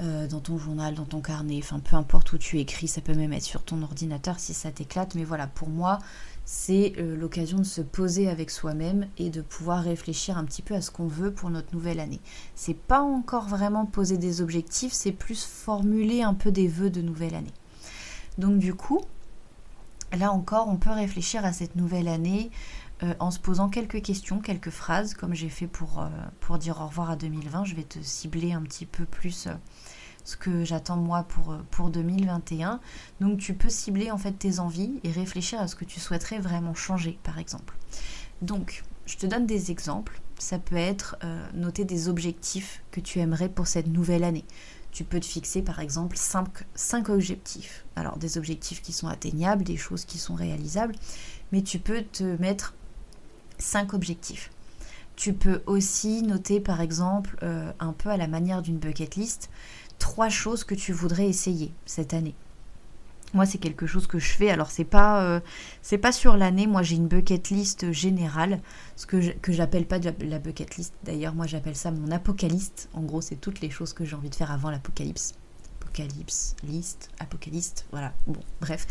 Euh, 0.00 0.28
dans 0.28 0.38
ton 0.38 0.58
journal, 0.58 0.94
dans 0.94 1.06
ton 1.06 1.20
carnet, 1.20 1.58
enfin 1.60 1.80
peu 1.80 1.96
importe 1.96 2.32
où 2.32 2.38
tu 2.38 2.60
écris, 2.60 2.86
ça 2.86 3.00
peut 3.00 3.14
même 3.14 3.32
être 3.32 3.42
sur 3.42 3.64
ton 3.64 3.82
ordinateur 3.82 4.38
si 4.38 4.54
ça 4.54 4.70
t'éclate, 4.70 5.16
mais 5.16 5.24
voilà, 5.24 5.48
pour 5.48 5.68
moi, 5.68 5.98
c'est 6.44 6.92
euh, 6.98 7.16
l'occasion 7.16 7.58
de 7.58 7.64
se 7.64 7.80
poser 7.80 8.28
avec 8.28 8.52
soi-même 8.52 9.08
et 9.18 9.28
de 9.28 9.42
pouvoir 9.42 9.82
réfléchir 9.82 10.38
un 10.38 10.44
petit 10.44 10.62
peu 10.62 10.74
à 10.76 10.82
ce 10.82 10.92
qu'on 10.92 11.08
veut 11.08 11.32
pour 11.32 11.50
notre 11.50 11.74
nouvelle 11.74 11.98
année. 11.98 12.20
C'est 12.54 12.76
pas 12.78 13.00
encore 13.00 13.48
vraiment 13.48 13.86
poser 13.86 14.18
des 14.18 14.40
objectifs, 14.40 14.92
c'est 14.92 15.10
plus 15.10 15.44
formuler 15.44 16.22
un 16.22 16.34
peu 16.34 16.52
des 16.52 16.68
vœux 16.68 16.90
de 16.90 17.02
nouvelle 17.02 17.34
année. 17.34 17.52
Donc 18.38 18.58
du 18.58 18.74
coup, 18.74 19.00
là 20.16 20.32
encore, 20.32 20.68
on 20.68 20.76
peut 20.76 20.90
réfléchir 20.90 21.44
à 21.44 21.52
cette 21.52 21.76
nouvelle 21.76 22.08
année 22.08 22.50
euh, 23.02 23.14
en 23.20 23.30
se 23.30 23.38
posant 23.38 23.68
quelques 23.68 24.02
questions, 24.02 24.40
quelques 24.40 24.70
phrases, 24.70 25.14
comme 25.14 25.32
j'ai 25.32 25.48
fait 25.48 25.68
pour, 25.68 26.00
euh, 26.02 26.58
dire 26.58 26.80
au 26.80 26.86
revoir 26.86 27.10
à 27.10 27.16
2020. 27.16 27.64
Je 27.64 27.74
vais 27.76 27.84
te 27.84 28.00
cibler 28.02 28.52
un 28.52 28.62
petit 28.62 28.86
peu 28.86 29.04
plus 29.04 29.46
euh, 29.46 29.52
ce 30.24 30.36
que 30.36 30.64
j'attends 30.64 30.96
moi 30.96 31.22
pour, 31.22 31.56
pour 31.70 31.90
2021. 31.90 32.80
Donc 33.20 33.38
tu 33.38 33.54
peux 33.54 33.68
cibler 33.68 34.10
en 34.10 34.18
fait 34.18 34.32
tes 34.32 34.58
envies 34.58 34.98
et 35.04 35.12
réfléchir 35.12 35.60
à 35.60 35.68
ce 35.68 35.76
que 35.76 35.84
tu 35.84 36.00
souhaiterais 36.00 36.40
vraiment 36.40 36.74
changer, 36.74 37.18
par 37.22 37.38
exemple. 37.38 37.76
Donc, 38.42 38.84
je 39.06 39.16
te 39.16 39.26
donne 39.26 39.46
des 39.46 39.70
exemples. 39.70 40.20
Ça 40.38 40.58
peut 40.58 40.76
être 40.76 41.16
noter 41.54 41.84
des 41.84 42.08
objectifs 42.08 42.84
que 42.92 43.00
tu 43.00 43.18
aimerais 43.18 43.48
pour 43.48 43.66
cette 43.66 43.88
nouvelle 43.88 44.22
année. 44.22 44.44
Tu 44.92 45.04
peux 45.04 45.20
te 45.20 45.26
fixer 45.26 45.62
par 45.62 45.80
exemple 45.80 46.16
5 46.16 47.08
objectifs. 47.08 47.84
Alors 47.96 48.18
des 48.18 48.38
objectifs 48.38 48.82
qui 48.82 48.92
sont 48.92 49.08
atteignables, 49.08 49.64
des 49.64 49.76
choses 49.76 50.04
qui 50.04 50.18
sont 50.18 50.34
réalisables, 50.34 50.94
mais 51.52 51.62
tu 51.62 51.78
peux 51.78 52.02
te 52.02 52.24
mettre 52.40 52.74
cinq 53.58 53.94
objectifs. 53.94 54.50
Tu 55.16 55.32
peux 55.32 55.62
aussi 55.66 56.22
noter 56.22 56.60
par 56.60 56.80
exemple, 56.80 57.36
euh, 57.42 57.72
un 57.80 57.92
peu 57.92 58.08
à 58.08 58.16
la 58.16 58.28
manière 58.28 58.62
d'une 58.62 58.78
bucket 58.78 59.16
list, 59.16 59.50
trois 59.98 60.28
choses 60.28 60.64
que 60.64 60.74
tu 60.74 60.92
voudrais 60.92 61.26
essayer 61.26 61.72
cette 61.86 62.14
année. 62.14 62.34
Moi, 63.34 63.44
c'est 63.44 63.58
quelque 63.58 63.86
chose 63.86 64.06
que 64.06 64.18
je 64.18 64.30
fais. 64.32 64.50
Alors, 64.50 64.70
c'est 64.70 64.84
pas, 64.84 65.22
euh, 65.22 65.40
c'est 65.82 65.98
pas 65.98 66.12
sur 66.12 66.36
l'année. 66.36 66.66
Moi, 66.66 66.82
j'ai 66.82 66.96
une 66.96 67.08
bucket 67.08 67.50
list 67.50 67.92
générale, 67.92 68.60
ce 68.96 69.06
que, 69.06 69.20
j'appelle 69.48 69.86
pas 69.86 69.98
la, 69.98 70.38
bucket 70.38 70.76
list. 70.76 70.94
D'ailleurs, 71.04 71.34
moi, 71.34 71.46
j'appelle 71.46 71.76
ça 71.76 71.90
mon 71.90 72.10
apocalypse. 72.10 72.88
En 72.94 73.02
gros, 73.02 73.20
c'est 73.20 73.36
toutes 73.36 73.60
les 73.60 73.70
choses 73.70 73.92
que 73.92 74.04
j'ai 74.04 74.16
envie 74.16 74.30
de 74.30 74.34
faire 74.34 74.50
avant 74.50 74.70
l'apocalypse. 74.70 75.34
Apocalypse, 75.82 76.54
liste, 76.64 77.10
apocalypse, 77.18 77.86
voilà. 77.90 78.12
Bon, 78.26 78.40
bref, 78.60 78.86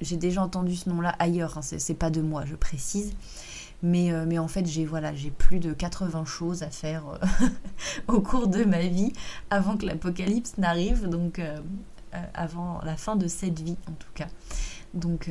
j'ai 0.00 0.16
déjà 0.16 0.42
entendu 0.42 0.74
ce 0.74 0.88
nom-là 0.88 1.14
ailleurs. 1.18 1.58
Hein. 1.58 1.62
C'est 1.62 1.94
pas 1.94 2.10
de 2.10 2.20
moi, 2.20 2.44
je 2.44 2.54
précise. 2.54 3.12
Mais, 3.82 4.12
euh, 4.12 4.24
mais 4.26 4.38
en 4.38 4.48
fait, 4.48 4.66
j'ai 4.66 4.84
voilà, 4.84 5.12
plus 5.38 5.60
de 5.60 5.72
80 5.72 6.24
choses 6.24 6.64
à 6.64 6.70
faire 6.70 7.04
euh, 7.08 7.46
au 8.08 8.20
cours 8.20 8.48
de 8.48 8.64
ma 8.64 8.80
vie 8.80 9.12
avant 9.50 9.76
que 9.76 9.86
l'apocalypse 9.86 10.58
n'arrive, 10.58 11.08
donc 11.08 11.40
avant 12.34 12.80
la 12.84 12.96
fin 12.96 13.16
de 13.16 13.28
cette 13.28 13.60
vie 13.60 13.76
en 13.88 13.92
tout 13.92 14.12
cas. 14.14 14.28
Donc, 14.94 15.30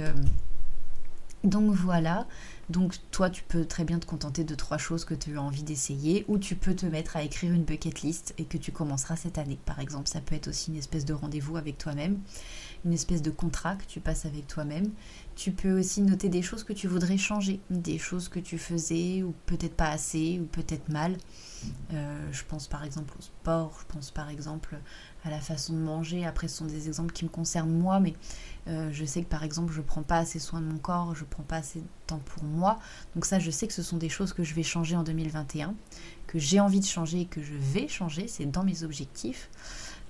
donc 1.43 1.71
voilà. 1.71 2.27
Donc 2.69 2.95
toi, 3.11 3.29
tu 3.29 3.43
peux 3.43 3.63
très 3.63 3.85
bien 3.85 3.97
te 3.97 4.05
contenter 4.05 4.43
de 4.43 4.53
trois 4.53 4.77
choses 4.77 5.05
que 5.05 5.13
tu 5.13 5.37
as 5.37 5.41
envie 5.41 5.63
d'essayer, 5.63 6.25
ou 6.27 6.37
tu 6.37 6.55
peux 6.55 6.75
te 6.75 6.85
mettre 6.85 7.15
à 7.15 7.23
écrire 7.23 7.53
une 7.53 7.63
bucket 7.63 8.01
list 8.01 8.33
et 8.37 8.43
que 8.43 8.57
tu 8.57 8.73
commenceras 8.73 9.15
cette 9.15 9.37
année. 9.37 9.57
Par 9.65 9.79
exemple, 9.79 10.09
ça 10.09 10.19
peut 10.19 10.35
être 10.35 10.49
aussi 10.49 10.71
une 10.71 10.77
espèce 10.77 11.05
de 11.05 11.13
rendez-vous 11.13 11.55
avec 11.55 11.77
toi-même, 11.77 12.19
une 12.83 12.91
espèce 12.91 13.21
de 13.21 13.31
contrat 13.31 13.75
que 13.75 13.85
tu 13.85 14.01
passes 14.01 14.25
avec 14.25 14.47
toi-même. 14.47 14.91
Tu 15.37 15.51
peux 15.51 15.79
aussi 15.79 16.01
noter 16.01 16.29
des 16.29 16.41
choses 16.41 16.63
que 16.63 16.73
tu 16.73 16.87
voudrais 16.87 17.19
changer, 17.19 17.59
des 17.69 17.99
choses 17.99 18.27
que 18.27 18.39
tu 18.39 18.57
faisais 18.57 19.21
ou 19.21 19.35
peut-être 19.45 19.75
pas 19.75 19.89
assez 19.89 20.39
ou 20.41 20.45
peut-être 20.45 20.89
mal. 20.89 21.15
Euh, 21.93 22.27
je 22.31 22.43
pense 22.43 22.67
par 22.67 22.83
exemple 22.83 23.13
au 23.19 23.21
sport, 23.21 23.77
je 23.79 23.93
pense 23.93 24.09
par 24.09 24.31
exemple 24.31 24.75
à 25.23 25.29
la 25.29 25.39
façon 25.39 25.73
de 25.73 25.77
manger. 25.77 26.25
Après, 26.25 26.47
ce 26.47 26.57
sont 26.57 26.65
des 26.65 26.87
exemples 26.87 27.13
qui 27.13 27.23
me 27.23 27.29
concernent 27.29 27.71
moi, 27.71 27.99
mais 27.99 28.15
euh, 28.67 28.89
je 28.91 29.05
sais 29.05 29.21
que 29.21 29.27
par 29.27 29.43
exemple, 29.43 29.71
je 29.71 29.81
prends 29.81 30.01
pas 30.01 30.17
assez 30.17 30.39
soin 30.39 30.59
de 30.59 30.65
mon 30.65 30.79
corps, 30.79 31.13
je 31.13 31.23
prends 31.23 31.43
pas 31.43 31.57
assez 31.57 31.81
de 31.81 31.87
temps 32.07 32.21
pour 32.25 32.43
moi. 32.43 32.79
Donc 33.13 33.25
ça, 33.25 33.37
je 33.37 33.51
sais 33.51 33.67
que 33.67 33.73
ce 33.73 33.83
sont 33.83 33.97
des 33.97 34.09
choses 34.09 34.33
que 34.33 34.43
je 34.43 34.55
vais 34.55 34.63
changer 34.63 34.95
en 34.95 35.03
2021, 35.03 35.75
que 36.25 36.39
j'ai 36.39 36.59
envie 36.59 36.79
de 36.79 36.85
changer 36.85 37.21
et 37.21 37.25
que 37.25 37.43
je 37.43 37.53
vais 37.53 37.87
changer. 37.87 38.27
C'est 38.27 38.47
dans 38.47 38.63
mes 38.63 38.81
objectifs. 38.81 39.51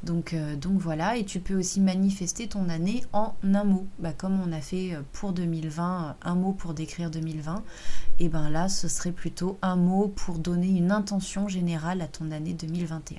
Donc, 0.03 0.33
euh, 0.33 0.55
donc 0.55 0.79
voilà, 0.79 1.17
et 1.17 1.25
tu 1.25 1.39
peux 1.39 1.55
aussi 1.55 1.81
manifester 1.81 2.47
ton 2.47 2.69
année 2.69 3.03
en 3.13 3.33
un 3.43 3.63
mot. 3.63 3.87
Bah, 3.99 4.13
comme 4.13 4.39
on 4.39 4.51
a 4.51 4.61
fait 4.61 4.93
euh, 4.93 5.01
pour 5.11 5.33
2020, 5.33 6.17
un 6.21 6.35
mot 6.35 6.53
pour 6.53 6.73
décrire 6.73 7.09
2020, 7.09 7.63
et 8.19 8.29
ben 8.29 8.49
là, 8.49 8.69
ce 8.69 8.87
serait 8.87 9.11
plutôt 9.11 9.57
un 9.61 9.75
mot 9.75 10.07
pour 10.07 10.37
donner 10.37 10.69
une 10.69 10.91
intention 10.91 11.47
générale 11.47 12.01
à 12.01 12.07
ton 12.07 12.31
année 12.31 12.53
2021. 12.53 13.17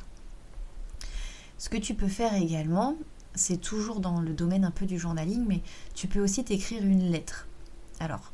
Ce 1.59 1.69
que 1.69 1.77
tu 1.77 1.95
peux 1.95 2.09
faire 2.09 2.35
également, 2.35 2.95
c'est 3.35 3.61
toujours 3.61 4.01
dans 4.01 4.21
le 4.21 4.33
domaine 4.33 4.65
un 4.65 4.71
peu 4.71 4.87
du 4.87 4.99
journaling, 4.99 5.45
mais 5.47 5.61
tu 5.95 6.07
peux 6.07 6.21
aussi 6.21 6.45
t'écrire 6.45 6.85
une 6.85 7.11
lettre. 7.11 7.49
Alors, 7.99 8.33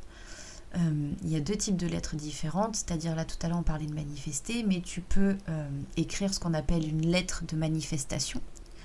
euh, 0.76 1.12
il 1.23 1.31
y 1.31 1.37
a 1.37 1.40
deux 1.40 1.57
types 1.57 1.76
de 1.76 1.87
lettres 1.87 2.16
différentes, 2.16 2.76
c'est-à-dire 2.76 3.14
là 3.14 3.25
tout 3.25 3.37
à 3.43 3.49
l'heure 3.49 3.59
on 3.59 3.62
parlait 3.62 3.87
de 3.87 3.95
manifester, 3.95 4.64
mais 4.64 4.81
tu 4.81 5.00
peux 5.00 5.37
euh, 5.49 5.69
écrire 5.97 6.33
ce 6.35 6.40
qu'on 6.40 6.54
appelle 6.54 6.88
une 6.88 7.07
lettre 7.07 7.45
de 7.47 7.57
manifestation. 7.57 8.40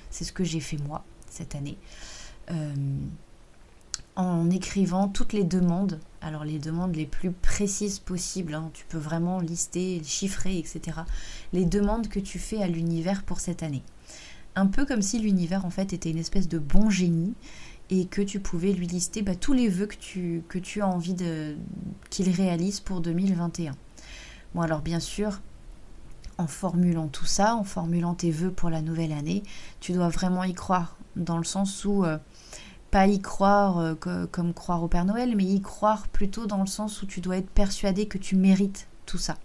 C'est 0.09 0.23
ce 0.23 0.31
que 0.31 0.43
j'ai 0.43 0.59
fait 0.59 0.77
moi 0.77 1.03
cette 1.29 1.55
année. 1.55 1.77
Euh, 2.51 2.73
en 4.15 4.49
écrivant 4.49 5.07
toutes 5.07 5.33
les 5.33 5.43
demandes, 5.43 5.99
alors 6.21 6.43
les 6.43 6.59
demandes 6.59 6.95
les 6.95 7.05
plus 7.05 7.31
précises 7.31 7.99
possibles, 7.99 8.53
hein, 8.53 8.69
tu 8.73 8.85
peux 8.85 8.97
vraiment 8.97 9.39
lister, 9.39 10.01
chiffrer, 10.03 10.57
etc. 10.57 10.99
Les 11.53 11.65
demandes 11.65 12.09
que 12.09 12.19
tu 12.19 12.37
fais 12.37 12.61
à 12.61 12.67
l'univers 12.67 13.23
pour 13.23 13.39
cette 13.39 13.63
année 13.63 13.83
un 14.55 14.67
peu 14.67 14.85
comme 14.85 15.01
si 15.01 15.19
l'univers 15.19 15.65
en 15.65 15.69
fait 15.69 15.93
était 15.93 16.09
une 16.09 16.17
espèce 16.17 16.47
de 16.47 16.59
bon 16.59 16.89
génie 16.89 17.33
et 17.89 18.05
que 18.05 18.21
tu 18.21 18.39
pouvais 18.39 18.71
lui 18.71 18.87
lister 18.87 19.21
bah, 19.21 19.35
tous 19.35 19.53
les 19.53 19.67
vœux 19.67 19.87
que 19.87 19.95
tu, 20.59 20.81
as 20.81 20.87
envie 20.87 21.15
qu'il 22.09 22.29
réalise 22.29 22.79
pour 22.79 23.01
2021. 23.01 23.75
Bon 24.55 24.61
alors 24.61 24.81
bien 24.81 24.99
sûr, 24.99 25.41
en 26.37 26.47
formulant 26.47 27.07
tout 27.07 27.25
ça, 27.25 27.55
en 27.55 27.63
formulant 27.63 28.13
tes 28.13 28.31
vœux 28.31 28.51
pour 28.51 28.69
la 28.69 28.81
nouvelle 28.81 29.11
année, 29.11 29.43
tu 29.79 29.93
dois 29.93 30.09
vraiment 30.09 30.43
y 30.43 30.53
croire, 30.53 30.97
dans 31.15 31.37
le 31.37 31.43
sens 31.43 31.85
où, 31.85 32.05
euh, 32.05 32.17
pas 32.91 33.07
y 33.07 33.19
croire 33.19 33.77
euh, 33.77 33.95
comme 34.31 34.53
croire 34.53 34.83
au 34.83 34.87
Père 34.87 35.05
Noël, 35.05 35.35
mais 35.35 35.45
y 35.45 35.61
croire 35.61 36.07
plutôt 36.07 36.45
dans 36.45 36.61
le 36.61 36.67
sens 36.67 37.01
où 37.01 37.05
tu 37.05 37.21
dois 37.21 37.37
être 37.37 37.49
persuadé 37.49 38.07
que 38.07 38.17
tu 38.17 38.35
mérites 38.35 38.87
tout 39.05 39.17
ça 39.17 39.37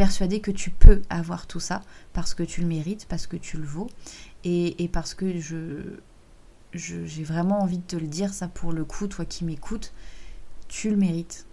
persuadé 0.00 0.40
que 0.40 0.50
tu 0.50 0.70
peux 0.70 1.02
avoir 1.10 1.46
tout 1.46 1.60
ça 1.60 1.82
parce 2.14 2.32
que 2.32 2.42
tu 2.42 2.62
le 2.62 2.66
mérites, 2.66 3.04
parce 3.06 3.26
que 3.26 3.36
tu 3.36 3.58
le 3.58 3.64
vaux 3.64 3.90
et, 4.44 4.88
parce 4.90 5.12
que 5.12 5.38
je 5.38 6.00
j'ai 6.72 7.24
vraiment 7.24 7.60
envie 7.60 7.78
de 7.78 7.84
te 7.84 7.96
le 7.96 8.06
dire, 8.06 8.32
ça 8.32 8.48
pour 8.48 8.72
le 8.72 8.84
coup, 8.84 9.06
toi 9.08 9.24
qui 9.24 9.44
m'écoutes, 9.44 9.92
tu 10.68 10.90
le 10.90 10.96
mérites. 10.96 11.46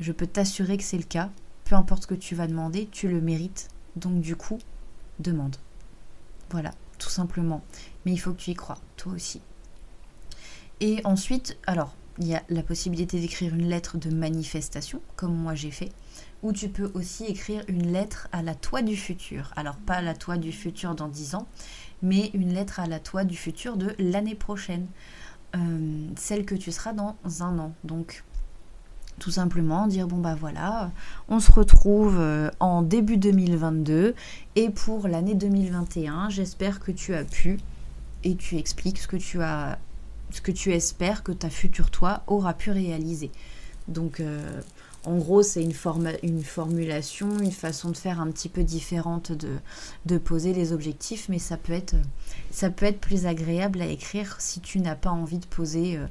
Je 0.00 0.12
peux 0.12 0.26
t'assurer 0.26 0.76
que 0.76 0.82
c'est 0.82 0.96
le 0.96 1.02
cas. 1.04 1.30
Peu 1.64 1.74
importe 1.74 2.02
ce 2.02 2.06
que 2.06 2.14
tu 2.14 2.34
vas 2.34 2.46
demander, 2.46 2.88
tu 2.90 3.08
le 3.08 3.20
mérites. 3.20 3.68
Donc 3.96 4.20
du 4.20 4.36
coup, 4.36 4.58
demande. 5.18 5.56
Voilà, 6.50 6.72
tout 6.98 7.10
simplement. 7.10 7.62
Mais 8.04 8.12
il 8.12 8.18
faut 8.18 8.32
que 8.32 8.40
tu 8.40 8.50
y 8.50 8.54
crois, 8.54 8.78
toi 8.96 9.12
aussi. 9.12 9.40
Et 10.80 11.00
ensuite, 11.04 11.58
alors, 11.66 11.94
il 12.18 12.26
y 12.26 12.34
a 12.34 12.42
la 12.48 12.62
possibilité 12.62 13.20
d'écrire 13.20 13.54
une 13.54 13.68
lettre 13.68 13.98
de 13.98 14.10
manifestation, 14.10 15.00
comme 15.16 15.34
moi 15.34 15.54
j'ai 15.54 15.70
fait 15.70 15.92
ou 16.42 16.52
tu 16.52 16.68
peux 16.68 16.90
aussi 16.94 17.24
écrire 17.24 17.64
une 17.68 17.92
lettre 17.92 18.28
à 18.32 18.42
la 18.42 18.54
toi 18.54 18.82
du 18.82 18.96
futur. 18.96 19.52
Alors 19.56 19.76
pas 19.76 20.02
la 20.02 20.14
toi 20.14 20.36
du 20.36 20.52
futur 20.52 20.94
dans 20.94 21.08
10 21.08 21.36
ans, 21.36 21.46
mais 22.02 22.30
une 22.34 22.52
lettre 22.52 22.80
à 22.80 22.86
la 22.86 23.00
toi 23.00 23.24
du 23.24 23.36
futur 23.36 23.76
de 23.76 23.94
l'année 23.98 24.34
prochaine, 24.34 24.86
euh, 25.54 26.08
celle 26.16 26.44
que 26.44 26.54
tu 26.54 26.72
seras 26.72 26.92
dans 26.92 27.16
un 27.40 27.58
an. 27.58 27.72
Donc 27.84 28.24
tout 29.18 29.30
simplement 29.30 29.86
dire 29.86 30.08
bon 30.08 30.18
bah 30.18 30.34
voilà, 30.34 30.90
on 31.28 31.38
se 31.38 31.52
retrouve 31.52 32.18
euh, 32.18 32.50
en 32.60 32.82
début 32.82 33.18
2022 33.18 34.14
et 34.56 34.70
pour 34.70 35.06
l'année 35.06 35.34
2021, 35.34 36.30
j'espère 36.30 36.80
que 36.80 36.90
tu 36.90 37.14
as 37.14 37.24
pu 37.24 37.58
et 38.24 38.34
tu 38.36 38.56
expliques 38.56 38.98
ce 38.98 39.08
que 39.08 39.16
tu 39.16 39.42
as 39.42 39.78
ce 40.30 40.40
que 40.40 40.50
tu 40.50 40.72
espères 40.72 41.22
que 41.22 41.32
ta 41.32 41.50
future 41.50 41.90
toi 41.90 42.22
aura 42.26 42.54
pu 42.54 42.70
réaliser. 42.70 43.30
Donc 43.86 44.20
euh, 44.20 44.60
en 45.04 45.16
gros, 45.16 45.42
c'est 45.42 45.62
une, 45.62 45.72
formulation, 45.72 47.38
une 47.40 47.52
façon 47.52 47.90
de 47.90 47.96
faire 47.96 48.20
un 48.20 48.30
petit 48.30 48.48
peu 48.48 48.62
différente 48.62 49.32
de, 49.32 50.18
poser 50.18 50.52
les 50.52 50.72
objectifs, 50.72 51.28
mais 51.28 51.40
ça 51.40 51.56
peut, 51.56 51.72
être, 51.72 51.96
ça 52.50 52.70
peut 52.70 52.86
être 52.86 53.00
plus 53.00 53.26
agréable 53.26 53.80
à 53.82 53.86
écrire 53.86 54.36
si 54.38 54.60
tu 54.60 54.78
n'as 54.78 54.94
pas 54.94 55.10
envie 55.10 55.38
de 55.38 55.46
poser 55.46 55.96
euh, 55.96 56.06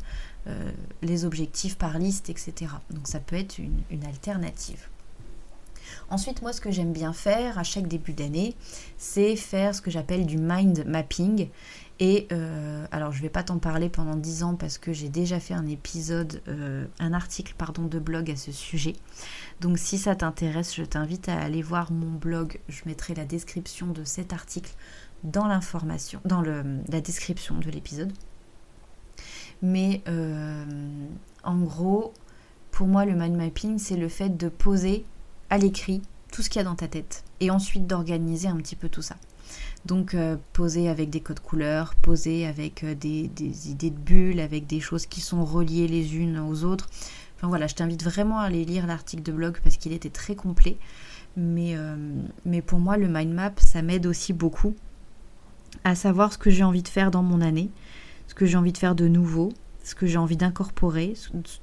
euh, 0.48 0.72
les 1.02 1.24
objectifs 1.24 1.78
par 1.78 2.00
liste, 2.00 2.30
etc. 2.30 2.72
Donc 2.90 3.08
ça 3.08 3.20
peut 3.20 3.38
être 3.38 3.60
une 3.60 4.06
alternative. 4.06 4.90
Ensuite, 6.10 6.42
moi, 6.42 6.52
ce 6.54 6.62
que 6.62 6.72
j'aime 6.72 6.92
bien 6.92 7.14
faire 7.14 7.58
à 7.58 7.64
chaque 7.64 7.88
début 7.88 8.14
d'année, 8.14 8.56
c'est 8.98 9.36
faire 9.36 9.74
ce 9.74 9.82
que 9.82 9.92
j'appelle 9.92 10.26
du 10.26 10.38
mind 10.38 10.84
mapping. 10.86 11.48
Et 12.04 12.28
euh, 12.32 12.88
alors, 12.92 13.12
je 13.12 13.20
ne 13.20 13.22
vais 13.22 13.30
pas 13.30 13.44
t'en 13.44 13.60
parler 13.60 13.88
pendant 13.88 14.16
10 14.16 14.42
ans 14.42 14.56
parce 14.56 14.80
que 14.80 14.92
j'ai 14.92 15.08
déjà 15.08 15.40
fait 15.40 15.54
un 15.54 15.68
épisode, 15.68 16.42
euh, 16.48 16.88
un 16.98 17.14
article, 17.14 17.54
pardon, 17.56 17.86
de 17.86 18.00
blog 18.00 18.32
à 18.32 18.36
ce 18.36 18.52
sujet. 18.52 18.94
Donc, 19.62 19.78
si 19.78 20.00
ça 20.00 20.16
t'intéresse, 20.16 20.76
je 20.76 20.82
t'invite 20.82 21.30
à 21.30 21.40
aller 21.40 21.62
voir 21.62 21.92
mon 21.92 22.10
blog. 22.10 22.60
Je 22.70 22.82
mettrai 22.88 23.14
la 23.14 23.24
description 23.24 23.86
de 23.86 24.04
cet 24.04 24.34
article 24.34 24.74
dans 25.24 25.46
l'information, 25.46 26.20
dans 26.26 26.42
la 26.42 27.02
description 27.02 27.60
de 27.60 27.70
l'épisode. 27.70 28.12
Mais 29.62 30.02
euh, 30.08 30.66
en 31.44 31.60
gros, 31.60 32.14
pour 32.72 32.88
moi, 32.88 33.06
le 33.06 33.14
mind 33.14 33.38
mapping, 33.38 33.78
c'est 33.78 33.96
le 33.96 34.10
fait 34.10 34.36
de 34.36 34.50
poser 34.50 35.06
à 35.52 35.60
l'écrit 35.60 36.02
tout 36.32 36.42
ce 36.42 36.50
qu'il 36.50 36.58
y 36.58 36.66
a 36.66 36.68
dans 36.68 36.74
ta 36.74 36.88
tête 36.88 37.24
et 37.42 37.52
ensuite 37.52 37.86
d'organiser 37.86 38.48
un 38.48 38.58
petit 38.58 38.76
peu 38.76 38.90
tout 38.90 39.04
ça. 39.04 39.18
Donc 39.86 40.16
poser 40.54 40.90
avec 40.90 41.10
des 41.10 41.22
codes 41.22 41.40
couleurs, 41.40 41.96
poser 41.96 42.46
avec 42.46 42.86
des, 42.86 43.28
des, 43.28 43.70
idées 43.72 43.90
de 43.90 43.98
bulles, 43.98 44.40
avec 44.40 44.68
des 44.68 44.80
choses 44.80 45.06
qui 45.06 45.22
sont 45.22 45.44
reliées 45.44 45.88
les 45.88 46.16
unes 46.16 46.40
aux 46.40 46.64
autres. 46.64 46.88
Enfin 47.38 47.48
voilà, 47.48 47.68
je 47.68 47.76
t'invite 47.76 48.04
vraiment 48.04 48.40
à 48.40 48.44
aller 48.44 48.64
lire 48.64 48.86
l'article 48.86 49.24
de 49.24 49.32
blog 49.32 49.58
parce 49.64 49.78
qu'il 49.78 49.94
était 49.94 50.10
très 50.10 50.36
complet. 50.36 50.78
Mais, 51.36 51.76
mais 52.46 52.62
pour 52.62 52.80
moi, 52.80 52.98
le 52.98 53.08
mind 53.08 53.34
map, 53.34 53.54
ça 53.58 53.82
m'aide 53.82 54.06
aussi 54.06 54.34
beaucoup 54.34 54.76
à 55.84 55.96
savoir 55.96 56.34
ce 56.34 56.38
que 56.38 56.50
j'ai 56.50 56.64
envie 56.64 56.84
de 56.84 56.88
faire 56.88 57.12
dans 57.12 57.24
mon 57.24 57.42
année, 57.42 57.70
ce 58.28 58.34
que 58.34 58.46
j'ai 58.46 58.58
envie 58.58 58.72
de 58.72 58.78
faire 58.78 58.96
de 58.96 59.08
nouveau, 59.08 59.52
ce 59.84 59.96
que 59.96 60.06
j'ai 60.06 60.18
envie 60.18 60.38
d'incorporer, 60.38 61.16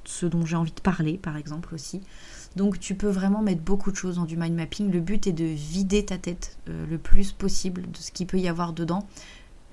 ce 0.03 0.25
dont 0.25 0.45
j'ai 0.45 0.55
envie 0.55 0.73
de 0.73 0.81
parler 0.81 1.17
par 1.17 1.37
exemple 1.37 1.73
aussi. 1.73 2.01
Donc 2.55 2.79
tu 2.79 2.95
peux 2.95 3.09
vraiment 3.09 3.41
mettre 3.41 3.61
beaucoup 3.61 3.91
de 3.91 3.95
choses 3.95 4.15
dans 4.15 4.25
du 4.25 4.37
mind 4.37 4.55
mapping. 4.55 4.91
Le 4.91 4.99
but 4.99 5.27
est 5.27 5.33
de 5.33 5.45
vider 5.45 6.05
ta 6.05 6.17
tête 6.17 6.57
euh, 6.67 6.85
le 6.87 6.97
plus 6.97 7.31
possible 7.31 7.89
de 7.91 7.97
ce 7.97 8.11
qu'il 8.11 8.27
peut 8.27 8.39
y 8.39 8.47
avoir 8.47 8.73
dedans 8.73 9.07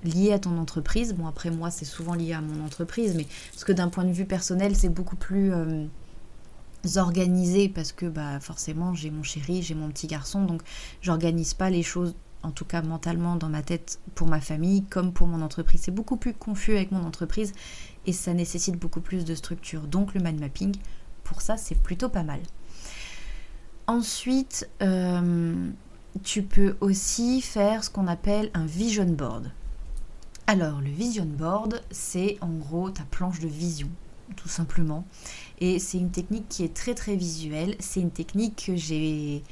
lié 0.03 0.31
à 0.31 0.39
ton 0.39 0.57
entreprise. 0.57 1.13
Bon 1.13 1.27
après 1.27 1.49
moi 1.49 1.71
c'est 1.71 1.85
souvent 1.85 2.13
lié 2.13 2.33
à 2.33 2.41
mon 2.41 2.63
entreprise, 2.63 3.15
mais 3.15 3.25
parce 3.51 3.63
que 3.63 3.71
d'un 3.71 3.89
point 3.89 4.05
de 4.05 4.11
vue 4.11 4.25
personnel 4.25 4.75
c'est 4.75 4.89
beaucoup 4.89 5.15
plus 5.15 5.51
euh, 5.53 5.85
organisé 6.95 7.67
parce 7.67 7.91
que 7.91 8.05
bah 8.05 8.39
forcément 8.39 8.93
j'ai 8.93 9.09
mon 9.09 9.23
chéri, 9.23 9.63
j'ai 9.63 9.75
mon 9.75 9.89
petit 9.89 10.07
garçon, 10.07 10.45
donc 10.45 10.61
j'organise 11.01 11.55
pas 11.55 11.69
les 11.69 11.83
choses 11.83 12.13
en 12.43 12.51
tout 12.51 12.65
cas 12.65 12.81
mentalement 12.81 13.35
dans 13.35 13.49
ma 13.49 13.61
tête 13.61 13.99
pour 14.15 14.27
ma 14.27 14.39
famille 14.39 14.83
comme 14.83 15.11
pour 15.11 15.27
mon 15.27 15.41
entreprise. 15.41 15.81
C'est 15.83 15.91
beaucoup 15.91 16.17
plus 16.17 16.33
confus 16.33 16.75
avec 16.75 16.91
mon 16.91 17.03
entreprise 17.03 17.53
et 18.05 18.13
ça 18.13 18.33
nécessite 18.33 18.77
beaucoup 18.77 19.01
plus 19.01 19.25
de 19.25 19.35
structure. 19.35 19.81
Donc 19.81 20.13
le 20.13 20.21
mind 20.21 20.39
mapping, 20.39 20.75
pour 21.23 21.41
ça, 21.41 21.57
c'est 21.57 21.75
plutôt 21.75 22.09
pas 22.09 22.23
mal. 22.23 22.39
Ensuite, 23.87 24.69
euh, 24.81 25.69
tu 26.23 26.43
peux 26.43 26.75
aussi 26.81 27.41
faire 27.41 27.85
ce 27.85 27.89
qu'on 27.89 28.07
appelle 28.07 28.51
un 28.53 28.65
vision 28.65 29.05
board. 29.05 29.51
Alors, 30.45 30.81
le 30.81 30.89
vision 30.89 31.25
board, 31.25 31.81
c'est 31.89 32.37
en 32.41 32.49
gros 32.49 32.89
ta 32.89 33.03
planche 33.03 33.39
de 33.39 33.47
vision, 33.47 33.89
tout 34.35 34.49
simplement. 34.49 35.05
Et 35.59 35.79
c'est 35.79 35.97
une 35.97 36.11
technique 36.11 36.49
qui 36.49 36.65
est 36.65 36.73
très 36.73 36.95
très 36.95 37.15
visuelle. 37.15 37.75
C'est 37.79 38.01
une 38.01 38.11
technique 38.11 38.65
que 38.67 38.75
j'ai 38.75 39.43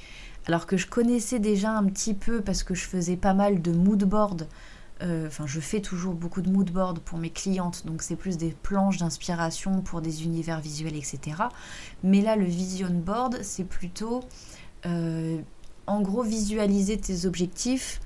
alors 0.47 0.67
que 0.67 0.77
je 0.77 0.87
connaissais 0.87 1.39
déjà 1.39 1.71
un 1.71 1.85
petit 1.85 2.13
peu 2.13 2.41
parce 2.41 2.63
que 2.63 2.75
je 2.75 2.85
faisais 2.85 3.15
pas 3.15 3.33
mal 3.33 3.61
de 3.61 3.71
mood 3.71 4.03
board. 4.03 4.47
Euh, 5.01 5.27
enfin, 5.27 5.45
je 5.45 5.59
fais 5.59 5.81
toujours 5.81 6.13
beaucoup 6.13 6.41
de 6.41 6.49
mood 6.49 6.71
board 6.71 6.99
pour 6.99 7.17
mes 7.17 7.29
clientes, 7.29 7.85
donc 7.85 8.01
c'est 8.01 8.15
plus 8.15 8.37
des 8.37 8.55
planches 8.63 8.97
d'inspiration 8.97 9.81
pour 9.81 10.01
des 10.01 10.23
univers 10.23 10.61
visuels, 10.61 10.95
etc. 10.95 11.19
Mais 12.03 12.21
là, 12.21 12.35
le 12.35 12.45
vision 12.45 12.89
board, 12.89 13.39
c'est 13.41 13.65
plutôt 13.65 14.21
euh, 14.85 15.37
en 15.87 16.01
gros 16.01 16.23
visualiser 16.23 16.97
tes 16.97 17.25
objectifs 17.25 17.99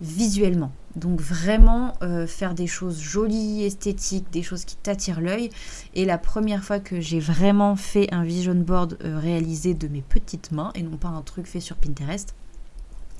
visuellement. 0.00 0.72
Donc 0.96 1.20
vraiment 1.20 1.94
euh, 2.02 2.26
faire 2.26 2.54
des 2.54 2.66
choses 2.66 3.00
jolies, 3.00 3.62
esthétiques, 3.62 4.30
des 4.32 4.42
choses 4.42 4.64
qui 4.64 4.76
t'attirent 4.76 5.20
l'œil. 5.20 5.50
Et 5.94 6.04
la 6.04 6.18
première 6.18 6.64
fois 6.64 6.80
que 6.80 7.00
j'ai 7.00 7.20
vraiment 7.20 7.76
fait 7.76 8.12
un 8.12 8.24
vision 8.24 8.56
board 8.56 8.98
réalisé 9.00 9.74
de 9.74 9.86
mes 9.86 10.02
petites 10.02 10.50
mains 10.50 10.72
et 10.74 10.82
non 10.82 10.96
pas 10.96 11.08
un 11.08 11.22
truc 11.22 11.46
fait 11.46 11.60
sur 11.60 11.76
Pinterest, 11.76 12.34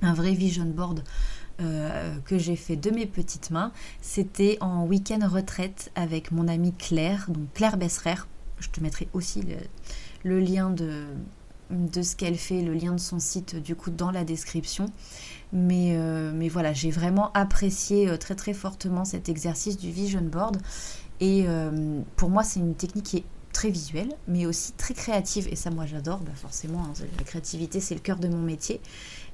un 0.03 0.15
vrai 0.15 0.35
vision 0.35 0.65
board 0.65 1.05
euh, 1.61 2.17
que 2.25 2.37
j'ai 2.37 2.57
fait 2.57 2.75
de 2.75 2.91
mes 2.91 3.07
petites 3.07 3.53
mains, 3.53 3.71
c'était 4.01 4.59
en 4.61 4.85
week-end 4.87 5.21
retraite 5.29 5.93
avec 5.95 6.33
mon 6.33 6.49
amie 6.49 6.73
Claire, 6.73 7.27
donc 7.29 7.53
Claire 7.55 7.77
Besserer. 7.77 8.17
Je 8.59 8.71
te 8.71 8.81
mettrai 8.81 9.07
aussi 9.13 9.45
le 10.25 10.41
lien 10.41 10.71
de, 10.71 11.07
ce 12.03 12.17
qu'elle 12.17 12.35
fait, 12.37 12.61
le 12.61 12.75
lien 12.75 12.93
de 12.93 12.99
son 12.99 13.21
site 13.21 13.55
du 13.55 13.77
coup 13.77 13.91
dans 13.91 14.11
la 14.11 14.25
description. 14.25 14.87
Mais, 15.53 15.95
euh, 15.97 16.33
mais 16.35 16.49
voilà, 16.49 16.73
j'ai 16.73 16.91
vraiment 16.91 17.31
apprécié 17.35 18.09
euh, 18.09 18.17
très 18.17 18.35
très 18.35 18.53
fortement 18.53 19.05
cet 19.05 19.29
exercice 19.29 19.79
du 19.79 19.93
vision 19.93 20.23
board. 20.23 20.57
Et 21.21 21.47
pour 22.17 22.29
moi, 22.29 22.43
c'est 22.43 22.59
une 22.59 22.75
technique 22.75 23.05
qui 23.05 23.17
est 23.19 23.25
très 23.53 23.71
visuelle, 23.71 24.13
mais 24.27 24.45
aussi 24.45 24.73
très 24.73 24.93
créative. 24.93 25.47
Et 25.49 25.55
ça, 25.55 25.71
moi, 25.71 25.87
j'adore. 25.87 26.19
Bah, 26.19 26.33
forcément, 26.35 26.81
hein, 26.81 26.93
la 27.17 27.23
créativité, 27.23 27.79
c'est 27.79 27.95
le 27.95 28.01
cœur 28.01 28.19
de 28.19 28.27
mon 28.27 28.43
métier. 28.43 28.81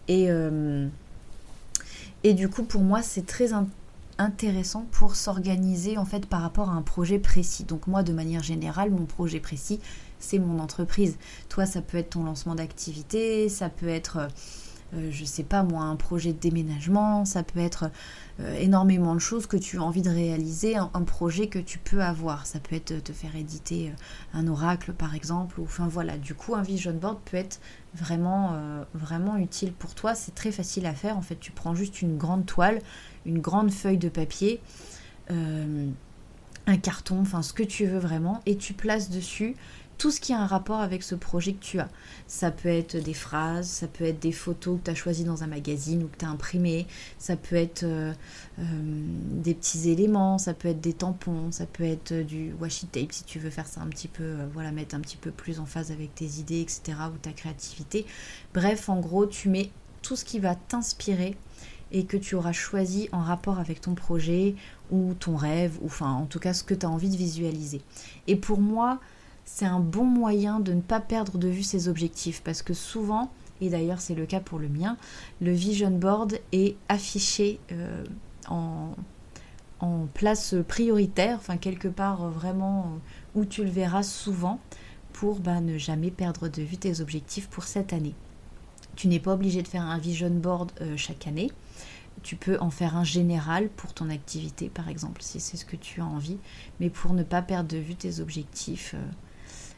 Et, 0.06 0.28
et 2.24 2.34
du 2.34 2.48
coup, 2.48 2.62
pour 2.62 2.82
moi, 2.82 3.02
c'est 3.02 3.26
très 3.26 3.50
intéressant 4.18 4.86
pour 4.92 5.16
s'organiser 5.16 5.96
en 5.96 6.04
fait 6.04 6.26
par 6.26 6.42
rapport 6.42 6.68
à 6.70 6.74
un 6.74 6.82
projet 6.82 7.18
précis. 7.18 7.64
Donc 7.64 7.86
moi, 7.86 8.02
de 8.02 8.12
manière 8.12 8.42
générale, 8.42 8.90
mon 8.90 9.06
projet 9.06 9.40
précis, 9.40 9.80
c'est 10.18 10.38
mon 10.38 10.58
entreprise. 10.58 11.16
Toi, 11.48 11.66
ça 11.66 11.80
peut 11.80 11.96
être 11.96 12.10
ton 12.10 12.24
lancement 12.24 12.54
d'activité, 12.54 13.48
ça 13.48 13.70
peut 13.70 13.88
être, 13.88 14.28
je 14.69 14.69
euh, 14.94 15.10
je 15.10 15.24
sais 15.24 15.44
pas 15.44 15.62
moi, 15.62 15.82
un 15.82 15.96
projet 15.96 16.32
de 16.32 16.38
déménagement, 16.38 17.24
ça 17.24 17.42
peut 17.42 17.60
être 17.60 17.90
euh, 18.40 18.58
énormément 18.58 19.14
de 19.14 19.20
choses 19.20 19.46
que 19.46 19.56
tu 19.56 19.78
as 19.78 19.82
envie 19.82 20.02
de 20.02 20.10
réaliser, 20.10 20.76
un, 20.76 20.88
projet 21.02 21.48
que 21.48 21.58
tu 21.58 21.78
peux 21.78 22.02
avoir. 22.02 22.46
Ça 22.46 22.58
peut 22.58 22.74
être 22.74 23.02
te 23.02 23.12
faire 23.12 23.36
éditer 23.36 23.90
euh, 23.90 24.38
un 24.38 24.48
oracle 24.48 24.92
par 24.92 25.14
exemple, 25.14 25.60
ou 25.60 25.64
enfin 25.64 25.86
voilà. 25.88 26.18
Du 26.18 26.34
coup, 26.34 26.54
un 26.54 26.62
vision 26.62 26.92
board 26.92 27.18
peut 27.24 27.36
être 27.36 27.60
vraiment, 27.94 28.56
vraiment 28.94 29.36
utile 29.36 29.72
pour 29.72 29.94
toi. 29.94 30.14
C'est 30.14 30.34
très 30.34 30.52
facile 30.52 30.86
à 30.86 30.94
faire. 30.94 31.16
En 31.16 31.22
fait, 31.22 31.40
tu 31.40 31.50
prends 31.50 31.74
juste 31.74 32.02
une 32.02 32.16
grande 32.16 32.46
toile, 32.46 32.80
une 33.26 33.40
grande 33.40 33.72
feuille 33.72 33.98
de 33.98 34.08
papier 34.08 34.60
un 36.70 36.76
carton, 36.76 37.20
enfin 37.20 37.42
ce 37.42 37.52
que 37.52 37.62
tu 37.62 37.86
veux 37.86 37.98
vraiment, 37.98 38.40
et 38.46 38.56
tu 38.56 38.74
places 38.74 39.10
dessus 39.10 39.56
tout 40.00 40.10
ce 40.10 40.18
qui 40.18 40.32
a 40.32 40.40
un 40.40 40.46
rapport 40.46 40.80
avec 40.80 41.02
ce 41.02 41.14
projet 41.14 41.52
que 41.52 41.62
tu 41.62 41.78
as. 41.78 41.90
Ça 42.26 42.50
peut 42.50 42.70
être 42.70 42.96
des 42.96 43.12
phrases, 43.12 43.68
ça 43.68 43.86
peut 43.86 44.04
être 44.04 44.18
des 44.18 44.32
photos 44.32 44.78
que 44.78 44.84
tu 44.84 44.90
as 44.90 44.94
choisies 44.94 45.24
dans 45.24 45.42
un 45.42 45.46
magazine 45.46 46.02
ou 46.02 46.08
que 46.08 46.16
tu 46.16 46.24
as 46.24 46.30
imprimées, 46.30 46.86
ça 47.18 47.36
peut 47.36 47.56
être 47.56 47.82
euh, 47.82 48.14
euh, 48.58 48.62
des 48.62 49.52
petits 49.52 49.90
éléments, 49.90 50.38
ça 50.38 50.54
peut 50.54 50.68
être 50.68 50.80
des 50.80 50.94
tampons, 50.94 51.52
ça 51.52 51.66
peut 51.66 51.84
être 51.84 52.14
du 52.14 52.54
washi 52.58 52.86
tape 52.86 53.12
si 53.12 53.24
tu 53.24 53.38
veux 53.38 53.50
faire 53.50 53.66
ça 53.66 53.82
un 53.82 53.88
petit 53.88 54.08
peu, 54.08 54.24
euh, 54.24 54.46
voilà, 54.54 54.72
mettre 54.72 54.94
un 54.94 55.00
petit 55.00 55.18
peu 55.18 55.30
plus 55.30 55.60
en 55.60 55.66
phase 55.66 55.92
avec 55.92 56.14
tes 56.14 56.24
idées, 56.24 56.62
etc. 56.62 56.96
ou 57.12 57.18
ta 57.18 57.32
créativité. 57.32 58.06
Bref, 58.54 58.88
en 58.88 59.00
gros, 59.00 59.26
tu 59.26 59.50
mets 59.50 59.70
tout 60.00 60.16
ce 60.16 60.24
qui 60.24 60.38
va 60.38 60.54
t'inspirer 60.54 61.36
et 61.92 62.06
que 62.06 62.16
tu 62.16 62.36
auras 62.36 62.52
choisi 62.52 63.10
en 63.12 63.20
rapport 63.20 63.58
avec 63.58 63.82
ton 63.82 63.94
projet 63.94 64.54
ou 64.90 65.12
ton 65.12 65.36
rêve, 65.36 65.76
ou 65.82 65.86
enfin 65.86 66.10
en 66.10 66.24
tout 66.24 66.38
cas 66.38 66.54
ce 66.54 66.64
que 66.64 66.72
tu 66.72 66.86
as 66.86 66.88
envie 66.88 67.10
de 67.10 67.16
visualiser. 67.16 67.82
Et 68.28 68.36
pour 68.36 68.60
moi, 68.60 68.98
c'est 69.44 69.64
un 69.64 69.80
bon 69.80 70.04
moyen 70.04 70.60
de 70.60 70.72
ne 70.72 70.80
pas 70.80 71.00
perdre 71.00 71.36
de 71.36 71.48
vue 71.48 71.62
ses 71.62 71.88
objectifs 71.88 72.42
parce 72.42 72.62
que 72.62 72.74
souvent, 72.74 73.30
et 73.60 73.68
d'ailleurs 73.68 74.00
c'est 74.00 74.14
le 74.14 74.26
cas 74.26 74.40
pour 74.40 74.58
le 74.58 74.68
mien, 74.68 74.96
le 75.40 75.52
vision 75.52 75.90
board 75.90 76.38
est 76.52 76.76
affiché 76.88 77.60
euh, 77.72 78.04
en, 78.48 78.94
place 80.14 80.54
prioritaire, 80.68 81.38
enfin 81.38 81.56
quelque 81.56 81.88
part 81.88 82.24
euh, 82.24 82.30
vraiment 82.30 82.80
euh, 83.36 83.40
où 83.40 83.44
tu 83.44 83.64
le 83.64 83.70
verras 83.70 84.02
souvent 84.02 84.60
pour 85.12 85.40
bah, 85.40 85.60
ne 85.60 85.78
jamais 85.78 86.10
perdre 86.10 86.48
de 86.48 86.62
vue 86.62 86.76
tes 86.76 87.00
objectifs 87.00 87.48
pour 87.48 87.64
cette 87.64 87.92
année. 87.92 88.14
Tu 88.96 89.08
n'es 89.08 89.20
pas 89.20 89.34
obligé 89.34 89.62
de 89.62 89.68
faire 89.68 89.82
un 89.82 89.98
vision 89.98 90.30
board 90.30 90.72
chaque 90.96 91.26
année. 91.26 91.50
Tu 92.22 92.36
peux 92.36 92.58
en 92.60 92.70
faire 92.70 92.96
un 92.96 93.04
général 93.04 93.68
pour 93.70 93.94
ton 93.94 94.10
activité, 94.10 94.68
par 94.68 94.88
exemple, 94.88 95.22
si 95.22 95.40
c'est 95.40 95.56
ce 95.56 95.64
que 95.64 95.76
tu 95.76 96.00
as 96.00 96.04
envie, 96.04 96.36
mais 96.80 96.90
pour 96.90 97.14
ne 97.14 97.22
pas 97.22 97.40
perdre 97.40 97.70
de 97.70 97.78
vue 97.78 97.94
tes 97.94 98.20
objectifs 98.20 98.94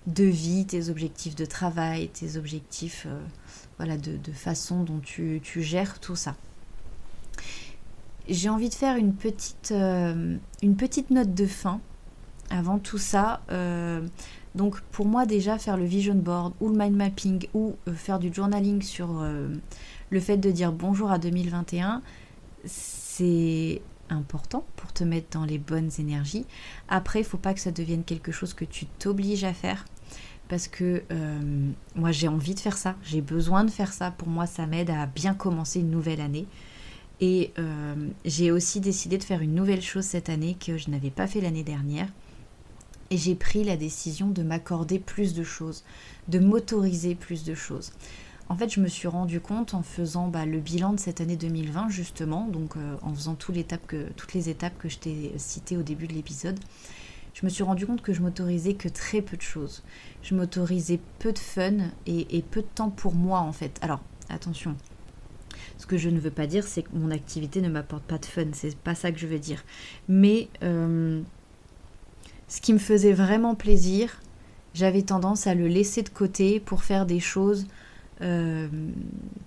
de 0.07 0.25
vie, 0.25 0.67
tes 0.67 0.89
objectifs 0.89 1.37
de 1.37 1.45
travail, 1.45 2.09
tes 2.09 2.37
objectifs 2.37 3.07
euh, 3.07 3.21
voilà, 3.79 3.97
de, 3.97 4.19
façon 4.33 4.83
dont 4.83 5.01
tu, 5.01 5.41
gères 5.57 6.01
tout 6.01 6.17
ça. 6.17 6.35
J'ai 8.29 8.49
envie 8.49 8.69
de 8.69 8.75
faire 8.75 8.97
une 8.97 9.15
petite, 9.15 9.73
euh, 9.73 10.37
note 11.11 11.35
de 11.35 11.47
fin 11.47 11.81
avant 12.51 12.79
tout 12.79 12.99
ça. 12.99 13.41
Euh, 13.51 14.07
donc 14.55 14.81
pour 14.81 15.07
moi 15.07 15.25
déjà 15.25 15.57
faire 15.59 15.77
le 15.77 15.85
vision 15.85 16.15
board 16.15 16.53
ou 16.61 16.69
le 16.69 16.77
mind 16.77 16.95
mapping 16.95 17.47
ou 17.55 17.75
faire 17.95 18.19
du 18.19 18.33
journaling 18.33 18.83
sur 18.83 19.25
le 20.11 20.21
fait 20.21 20.37
de 20.37 20.51
dire 20.51 20.73
bonjour 20.73 21.11
à 21.11 21.19
2021, 21.19 22.03
c'est 22.67 23.81
important 24.11 24.67
pour 24.77 24.93
te 24.93 25.05
mettre 25.05 25.39
dans 25.39 25.45
les 25.45 25.59
bonnes 25.59 25.91
énergies. 25.99 26.47
Après, 26.89 27.21
il 27.21 27.25
faut 27.25 27.39
pas 27.39 27.55
que 27.55 27.61
ça 27.61 27.71
devienne 27.71 28.05
quelque 28.05 28.33
chose 28.33 28.55
que 28.55 28.65
tu 28.65 28.87
t'obliges 28.87 29.45
à 29.45 29.55
faire 29.55 29.85
parce 30.49 30.69
que 30.69 31.03
euh, 31.11 31.71
moi 31.95 32.13
j'ai 32.13 32.29
envie 32.29 32.55
de 32.55 32.61
faire 32.61 32.77
ça, 32.77 32.97
j'ai 33.03 33.23
besoin 33.23 33.65
de 33.65 33.71
faire 33.71 33.93
ça. 33.93 34.11
Pour 34.11 34.29
moi, 34.29 34.47
ça 34.47 34.67
m'aide 34.67 34.91
à 34.91 35.07
bien 35.07 35.33
commencer 35.33 35.81
une 35.81 35.91
nouvelle 35.91 36.21
année. 36.21 36.47
Et 37.21 37.53
euh, 37.59 37.95
j'ai 38.25 38.51
aussi 38.51 38.81
décidé 38.81 39.17
de 39.17 39.25
faire 39.25 39.41
une 39.41 39.55
nouvelle 39.55 39.81
chose 39.81 40.05
cette 40.05 40.29
année 40.29 40.57
que 40.59 40.77
je 40.77 40.91
n'avais 40.91 41.11
pas 41.11 41.27
fait 41.27 41.41
l'année 41.41 41.63
dernière. 41.63 42.09
Et 43.11 43.17
j'ai 43.17 43.35
pris 43.35 43.65
la 43.65 43.77
décision 43.77 44.29
de 44.29 44.43
m'accorder 44.43 44.99
plus 44.99 45.33
de 45.33 45.45
choses, 45.45 45.85
de 46.29 46.39
m'autoriser 46.39 47.15
plus 47.15 47.45
de 47.45 47.55
choses. 47.55 47.93
En 48.53 48.55
fait, 48.55 48.69
je 48.69 48.81
me 48.81 48.89
suis 48.89 49.09
rendu 49.09 49.41
compte 49.41 49.73
en 49.73 49.83
faisant 49.83 50.29
bah, 50.29 50.45
le 50.45 50.59
bilan 50.59 50.93
de 50.93 51.01
cette 51.01 51.23
année 51.23 51.37
2020, 51.37 51.89
justement, 51.89 52.49
donc 52.49 52.77
euh, 52.77 52.97
en 53.01 53.15
faisant 53.15 53.35
toutes 53.35 53.55
les 53.55 53.63
étapes 53.63 54.77
que, 54.77 54.89
je 54.91 54.99
t'ai 54.99 55.33
citées 55.39 55.79
au 55.79 55.83
début 55.83 56.07
de 56.07 56.13
l'épisode, 56.13 56.61
je 57.33 57.47
me 57.47 57.49
suis 57.49 57.63
rendu 57.63 57.87
compte 57.87 58.03
que 58.03 58.13
je 58.13 58.21
m'autorisais 58.21 58.75
que 58.75 58.91
très 58.91 59.23
peu 59.23 59.39
de 59.39 59.43
choses. 59.43 59.83
Je 60.23 60.35
m'autorisais 60.35 61.01
peu 61.19 61.33
de 61.33 61.39
fun 61.39 61.79
et, 62.05 62.45
peu 62.51 62.61
de 62.61 62.67
temps 62.67 62.91
pour 62.91 63.15
moi 63.15 63.39
en 63.41 63.53
fait. 63.53 63.79
Alors 63.81 64.01
attention, 64.29 64.77
Ce 65.79 65.87
que 65.87 65.97
je 65.97 66.11
ne 66.11 66.21
veux 66.21 66.31
pas 66.31 66.47
dire, 66.47 66.65
c'est 66.65 66.83
que 66.83 66.91
mon 66.93 67.11
activité 67.11 67.63
ne 67.63 67.71
m'apporte 67.71 68.05
pas 68.05 68.19
de 68.19 68.27
fun. 68.27 68.45
C'est 68.53 68.77
pas 68.77 68.95
ça 68.95 69.13
que 69.13 69.19
je 69.19 69.27
veux 69.27 69.39
dire. 69.39 69.65
Mais 70.09 70.51
euh, 70.63 71.23
ce 72.49 72.61
qui 72.61 72.75
me 72.75 72.79
faisait 72.79 73.15
vraiment 73.15 73.55
plaisir, 73.55 74.21
j'avais 74.75 75.01
tendance 75.01 75.47
à 75.47 75.55
le 75.55 75.69
laisser 75.69 76.03
de 76.03 76.11
côté 76.11 76.61
pour 76.61 76.83
faire 76.83 77.07
des 77.07 77.21
choses 77.21 77.67
euh, 78.23 78.69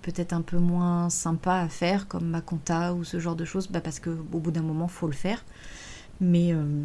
peut-être 0.02 0.32
un 0.32 0.42
peu 0.42 0.58
moins 0.58 1.08
sympas 1.10 1.60
à 1.60 1.68
faire, 1.68 2.08
comme 2.08 2.26
ma 2.26 2.40
compta 2.40 2.94
ou 2.94 3.04
ce 3.04 3.18
genre 3.18 3.36
de 3.36 3.44
choses, 3.44 3.68
bah 3.68 3.80
parce 3.80 4.00
qu'au 4.00 4.14
bout 4.14 4.50
d'un 4.50 4.62
moment, 4.62 4.88
faut 4.88 5.06
le 5.06 5.12
faire. 5.12 5.44
Mais, 6.20 6.52
euh, 6.52 6.84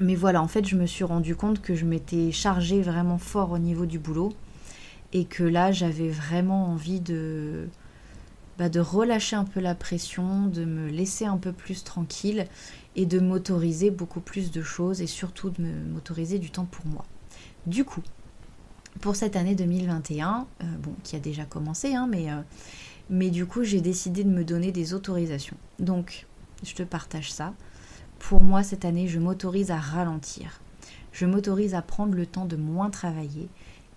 mais 0.00 0.14
voilà, 0.14 0.42
en 0.42 0.48
fait, 0.48 0.66
je 0.66 0.76
me 0.76 0.86
suis 0.86 1.04
rendu 1.04 1.36
compte 1.36 1.60
que 1.60 1.74
je 1.74 1.84
m'étais 1.84 2.32
chargée 2.32 2.82
vraiment 2.82 3.18
fort 3.18 3.52
au 3.52 3.58
niveau 3.58 3.86
du 3.86 3.98
boulot 3.98 4.32
et 5.12 5.24
que 5.24 5.42
là, 5.42 5.72
j'avais 5.72 6.08
vraiment 6.08 6.66
envie 6.66 7.00
de, 7.00 7.68
bah, 8.58 8.68
de 8.68 8.80
relâcher 8.80 9.36
un 9.36 9.44
peu 9.44 9.60
la 9.60 9.74
pression, 9.74 10.46
de 10.46 10.64
me 10.64 10.88
laisser 10.88 11.26
un 11.26 11.36
peu 11.36 11.52
plus 11.52 11.84
tranquille 11.84 12.46
et 12.96 13.06
de 13.06 13.20
m'autoriser 13.20 13.90
beaucoup 13.90 14.20
plus 14.20 14.50
de 14.50 14.62
choses 14.62 15.00
et 15.00 15.06
surtout 15.06 15.50
de 15.50 15.62
m'autoriser 15.62 16.38
du 16.38 16.50
temps 16.50 16.66
pour 16.66 16.86
moi. 16.86 17.04
Du 17.66 17.84
coup, 17.84 18.02
pour 19.00 19.16
cette 19.16 19.36
année 19.36 19.54
2021, 19.54 20.46
euh, 20.62 20.64
bon, 20.82 20.94
qui 21.02 21.16
a 21.16 21.18
déjà 21.18 21.44
commencé, 21.44 21.94
hein, 21.94 22.06
mais, 22.10 22.30
euh, 22.30 22.40
mais 23.08 23.30
du 23.30 23.46
coup, 23.46 23.64
j'ai 23.64 23.80
décidé 23.80 24.24
de 24.24 24.30
me 24.30 24.44
donner 24.44 24.72
des 24.72 24.94
autorisations. 24.94 25.56
Donc, 25.78 26.26
je 26.62 26.74
te 26.74 26.82
partage 26.82 27.32
ça. 27.32 27.54
Pour 28.18 28.42
moi, 28.42 28.62
cette 28.62 28.84
année, 28.84 29.08
je 29.08 29.18
m'autorise 29.18 29.70
à 29.70 29.78
ralentir. 29.78 30.60
Je 31.12 31.26
m'autorise 31.26 31.74
à 31.74 31.82
prendre 31.82 32.14
le 32.14 32.26
temps 32.26 32.44
de 32.44 32.56
moins 32.56 32.90
travailler 32.90 33.48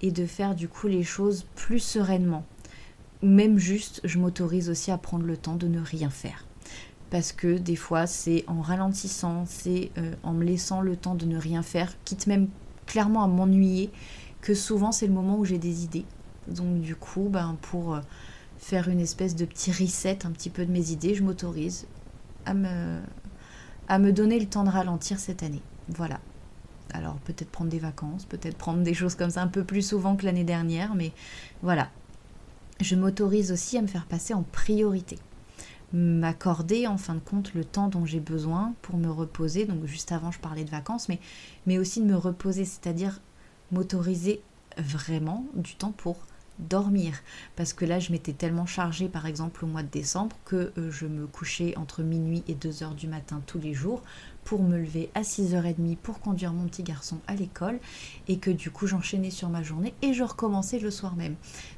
et 0.02 0.12
de 0.12 0.26
faire 0.26 0.56
du 0.56 0.68
coup 0.68 0.88
les 0.88 1.04
choses 1.04 1.46
plus 1.56 1.80
sereinement. 1.80 2.46
Même 3.22 3.58
juste, 3.58 4.02
je 4.04 4.20
m'autorise 4.20 4.70
aussi 4.70 4.92
à 4.92 4.98
prendre 4.98 5.26
le 5.26 5.38
temps 5.38 5.56
de 5.56 5.68
ne 5.68 5.80
rien 5.80 6.10
faire. 6.10 6.46
Parce 7.10 7.32
que 7.32 7.58
des 7.58 7.76
fois, 7.76 8.08
c'est 8.08 8.44
en 8.48 8.62
ralentissant, 8.62 9.44
c'est 9.46 9.92
euh, 9.98 10.14
en 10.24 10.34
me 10.34 10.44
laissant 10.44 10.82
le 10.82 10.96
temps 10.96 11.16
de 11.16 11.26
ne 11.26 11.38
rien 11.38 11.62
faire, 11.62 11.94
quitte 12.06 12.28
même 12.28 12.48
clairement 12.86 13.24
à 13.24 13.28
m'ennuyer, 13.28 13.92
que 14.44 14.54
souvent 14.54 14.92
c'est 14.92 15.08
le 15.08 15.14
moment 15.14 15.38
où 15.40 15.46
j'ai 15.46 15.58
des 15.58 15.84
idées. 15.84 16.06
Donc 16.48 16.82
du 16.82 16.96
coup, 16.96 17.30
ben, 17.32 17.58
pour 17.62 17.96
euh, 17.96 18.02
faire 18.58 18.90
une 18.90 19.00
espèce 19.00 19.36
de 19.36 19.46
petit 19.46 19.72
reset 19.72 20.26
un 20.26 20.32
petit 20.32 20.50
peu 20.50 20.66
de 20.66 20.72
mes 20.72 20.92
idées, 20.92 21.16
je 21.16 21.24
m'autorise 21.24 21.88
à 22.46 22.54
me, 22.54 23.00
à 23.88 23.98
me 23.98 24.12
donner 24.12 24.38
le 24.40 24.46
temps 24.46 24.66
de 24.66 24.70
ralentir 24.70 25.18
cette 25.18 25.42
année. 25.42 25.62
Voilà. 25.88 26.20
Alors 26.94 27.16
peut-être 27.20 27.50
prendre 27.50 27.72
des 27.72 27.80
vacances, 27.80 28.26
peut-être 28.26 28.58
prendre 28.58 28.84
des 28.84 28.94
choses 28.94 29.16
comme 29.16 29.30
ça 29.30 29.42
un 29.42 29.48
peu 29.48 29.64
plus 29.64 29.82
souvent 29.82 30.18
que 30.18 30.26
l'année 30.26 30.44
dernière, 30.44 30.94
mais 30.94 31.14
voilà. 31.64 31.90
Je 32.82 32.96
m'autorise 32.96 33.52
aussi 33.52 33.78
à 33.78 33.82
me 33.82 33.88
faire 33.88 34.06
passer 34.06 34.34
en 34.34 34.44
priorité. 34.44 35.18
M'accorder 35.94 36.86
en 36.86 36.98
fin 36.98 37.16
de 37.16 37.20
compte 37.20 37.54
le 37.54 37.64
temps 37.64 37.88
dont 37.88 38.06
j'ai 38.06 38.20
besoin 38.20 38.74
pour 38.82 38.98
me 38.98 39.10
reposer. 39.10 39.64
Donc 39.66 39.86
juste 39.86 40.12
avant 40.12 40.32
je 40.32 40.40
parlais 40.40 40.66
de 40.66 40.70
vacances, 40.70 41.08
mais, 41.08 41.20
mais 41.66 41.78
aussi 41.78 42.02
de 42.02 42.06
me 42.06 42.18
reposer, 42.18 42.66
c'est-à-dire 42.66 43.22
m'autoriser 43.74 44.42
vraiment 44.78 45.46
du 45.56 45.76
temps 45.76 45.92
pour 45.92 46.18
dormir. 46.60 47.14
Parce 47.56 47.74
que 47.74 47.86
là, 47.86 48.00
je 48.00 48.12
m'étais 48.12 48.34
tellement 48.34 48.66
chargée, 48.66 49.10
par 49.10 49.26
exemple, 49.26 49.66
au 49.66 49.68
mois 49.68 49.84
de 49.84 49.90
décembre, 49.90 50.36
que 50.46 50.72
euh, 50.78 50.92
je 50.92 51.06
me 51.06 51.28
couchais 51.28 51.76
entre 51.78 52.04
minuit 52.04 52.44
et 52.48 52.54
2 52.54 52.84
heures 52.84 52.96
du 52.96 53.08
matin 53.08 53.42
tous 53.46 53.60
les 53.60 53.74
jours 53.74 54.02
pour 54.44 54.62
me 54.62 54.78
lever 54.78 55.10
à 55.16 55.22
6h30 55.22 55.98
pour 55.98 56.20
conduire 56.20 56.54
mon 56.54 56.68
petit 56.68 56.84
garçon 56.84 57.18
à 57.28 57.36
l'école 57.36 57.80
et 58.28 58.38
que 58.38 58.52
du 58.52 58.72
coup, 58.72 58.88
j'enchaînais 58.88 59.32
sur 59.32 59.50
ma 59.50 59.64
journée 59.64 59.94
et 60.02 60.14
je 60.14 60.24
recommençais 60.24 60.80
le 60.80 60.92
soir 60.92 61.16
même. 61.16 61.36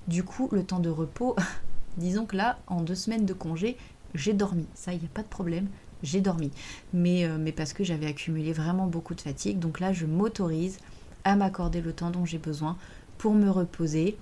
Du 0.08 0.24
coup, 0.24 0.50
le 0.52 0.64
temps 0.64 0.80
de 0.80 0.90
repos, 0.90 1.36
disons 1.98 2.26
que 2.26 2.36
là, 2.36 2.60
en 2.68 2.82
deux 2.82 2.96
semaines 2.96 3.26
de 3.26 3.34
congé, 3.34 3.78
j'ai 4.14 4.34
dormi. 4.34 4.66
Ça, 4.74 4.94
il 4.94 5.00
n'y 5.00 5.06
a 5.06 5.10
pas 5.14 5.24
de 5.24 5.28
problème. 5.28 5.68
J'ai 6.04 6.22
dormi. 6.22 6.52
Mais, 6.94 7.26
euh, 7.26 7.38
mais 7.40 7.52
parce 7.52 7.74
que 7.74 7.84
j'avais 7.84 8.08
accumulé 8.08 8.52
vraiment 8.54 8.88
beaucoup 8.88 9.16
de 9.16 9.22
fatigue. 9.22 9.60
Donc 9.60 9.80
là, 9.80 9.94
je 9.94 10.06
m'autorise 10.06 10.80
à 11.26 11.36
m'accorder 11.36 11.82
le 11.82 11.92
temps 11.92 12.12
dont 12.12 12.24
j'ai 12.24 12.38
besoin 12.38 12.78
pour 13.18 13.34
me 13.34 13.50
reposer 13.50 14.18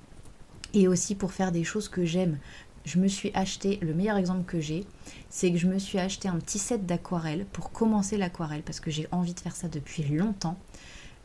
et 0.73 0.87
aussi 0.87 1.13
pour 1.13 1.33
faire 1.33 1.51
des 1.51 1.63
choses 1.63 1.89
que 1.89 2.05
j'aime. 2.05 2.39
Je 2.85 2.99
me 2.99 3.07
suis 3.07 3.31
acheté, 3.33 3.77
le 3.81 3.93
meilleur 3.93 4.17
exemple 4.17 4.43
que 4.43 4.59
j'ai, 4.59 4.85
c'est 5.29 5.51
que 5.51 5.57
je 5.57 5.67
me 5.67 5.77
suis 5.77 5.99
acheté 5.99 6.27
un 6.27 6.37
petit 6.37 6.59
set 6.59 6.85
d'aquarelle 6.85 7.45
pour 7.53 7.71
commencer 7.71 8.17
l'aquarelle 8.17 8.63
parce 8.63 8.79
que 8.79 8.91
j'ai 8.91 9.07
envie 9.11 9.33
de 9.33 9.39
faire 9.39 9.55
ça 9.55 9.67
depuis 9.67 10.03
longtemps. 10.03 10.57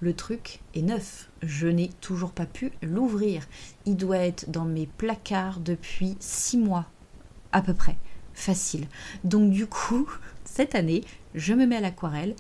Le 0.01 0.13
truc 0.13 0.61
est 0.75 0.83
neuf, 0.83 1.29
je 1.43 1.67
n'ai 1.67 1.89
toujours 2.01 2.31
pas 2.31 2.47
pu 2.47 2.71
l'ouvrir. 2.83 3.45
Il 3.87 3.97
doit 3.97 4.19
être 4.19 4.49
dans 4.49 4.65
mes 4.65 4.87
placards 4.87 5.59
depuis 5.59 6.17
six 6.21 6.59
mois 6.59 6.87
à 7.51 7.63
peu 7.63 7.75
près, 7.75 7.97
facile. 8.35 8.87
Donc 9.25 9.51
du 9.51 9.67
coup, 9.67 10.09
cette 10.45 10.77
année, 10.77 11.03
je 11.35 11.55
me 11.55 11.67
mets 11.67 11.77
à 11.77 11.81
l'aquarelle. 11.81 12.37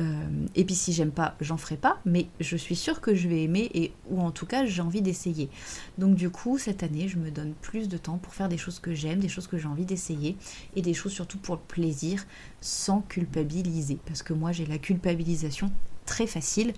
Euh, 0.00 0.46
et 0.54 0.64
puis 0.64 0.74
si 0.74 0.92
j'aime 0.92 1.10
pas, 1.10 1.36
j'en 1.40 1.56
ferai 1.56 1.76
pas, 1.76 2.00
mais 2.04 2.28
je 2.40 2.56
suis 2.56 2.76
sûre 2.76 3.00
que 3.00 3.14
je 3.14 3.28
vais 3.28 3.42
aimer 3.42 3.70
et 3.74 3.92
ou 4.08 4.20
en 4.20 4.30
tout 4.30 4.46
cas 4.46 4.64
j'ai 4.64 4.82
envie 4.82 5.02
d'essayer. 5.02 5.50
Donc 5.98 6.14
du 6.14 6.30
coup 6.30 6.58
cette 6.58 6.82
année 6.82 7.08
je 7.08 7.18
me 7.18 7.30
donne 7.30 7.52
plus 7.60 7.88
de 7.88 7.98
temps 7.98 8.18
pour 8.18 8.34
faire 8.34 8.48
des 8.48 8.56
choses 8.56 8.78
que 8.78 8.94
j'aime, 8.94 9.18
des 9.20 9.28
choses 9.28 9.46
que 9.46 9.58
j'ai 9.58 9.66
envie 9.66 9.84
d'essayer 9.84 10.36
et 10.74 10.82
des 10.82 10.94
choses 10.94 11.12
surtout 11.12 11.38
pour 11.38 11.56
le 11.56 11.60
plaisir 11.60 12.24
sans 12.60 13.02
culpabiliser 13.02 13.98
parce 14.06 14.22
que 14.22 14.32
moi 14.32 14.52
j'ai 14.52 14.66
la 14.66 14.78
culpabilisation 14.78 15.70
très 16.06 16.26
facile 16.26 16.72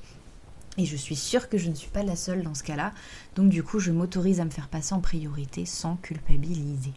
et 0.78 0.86
je 0.86 0.96
suis 0.96 1.16
sûre 1.16 1.48
que 1.48 1.58
je 1.58 1.68
ne 1.68 1.74
suis 1.74 1.90
pas 1.90 2.02
la 2.02 2.16
seule 2.16 2.42
dans 2.42 2.54
ce 2.54 2.64
cas-là. 2.64 2.92
Donc 3.36 3.50
du 3.50 3.62
coup 3.62 3.78
je 3.78 3.92
m'autorise 3.92 4.40
à 4.40 4.44
me 4.44 4.50
faire 4.50 4.68
passer 4.68 4.94
en 4.94 5.00
priorité 5.00 5.64
sans 5.64 5.96
culpabiliser. 5.96 6.92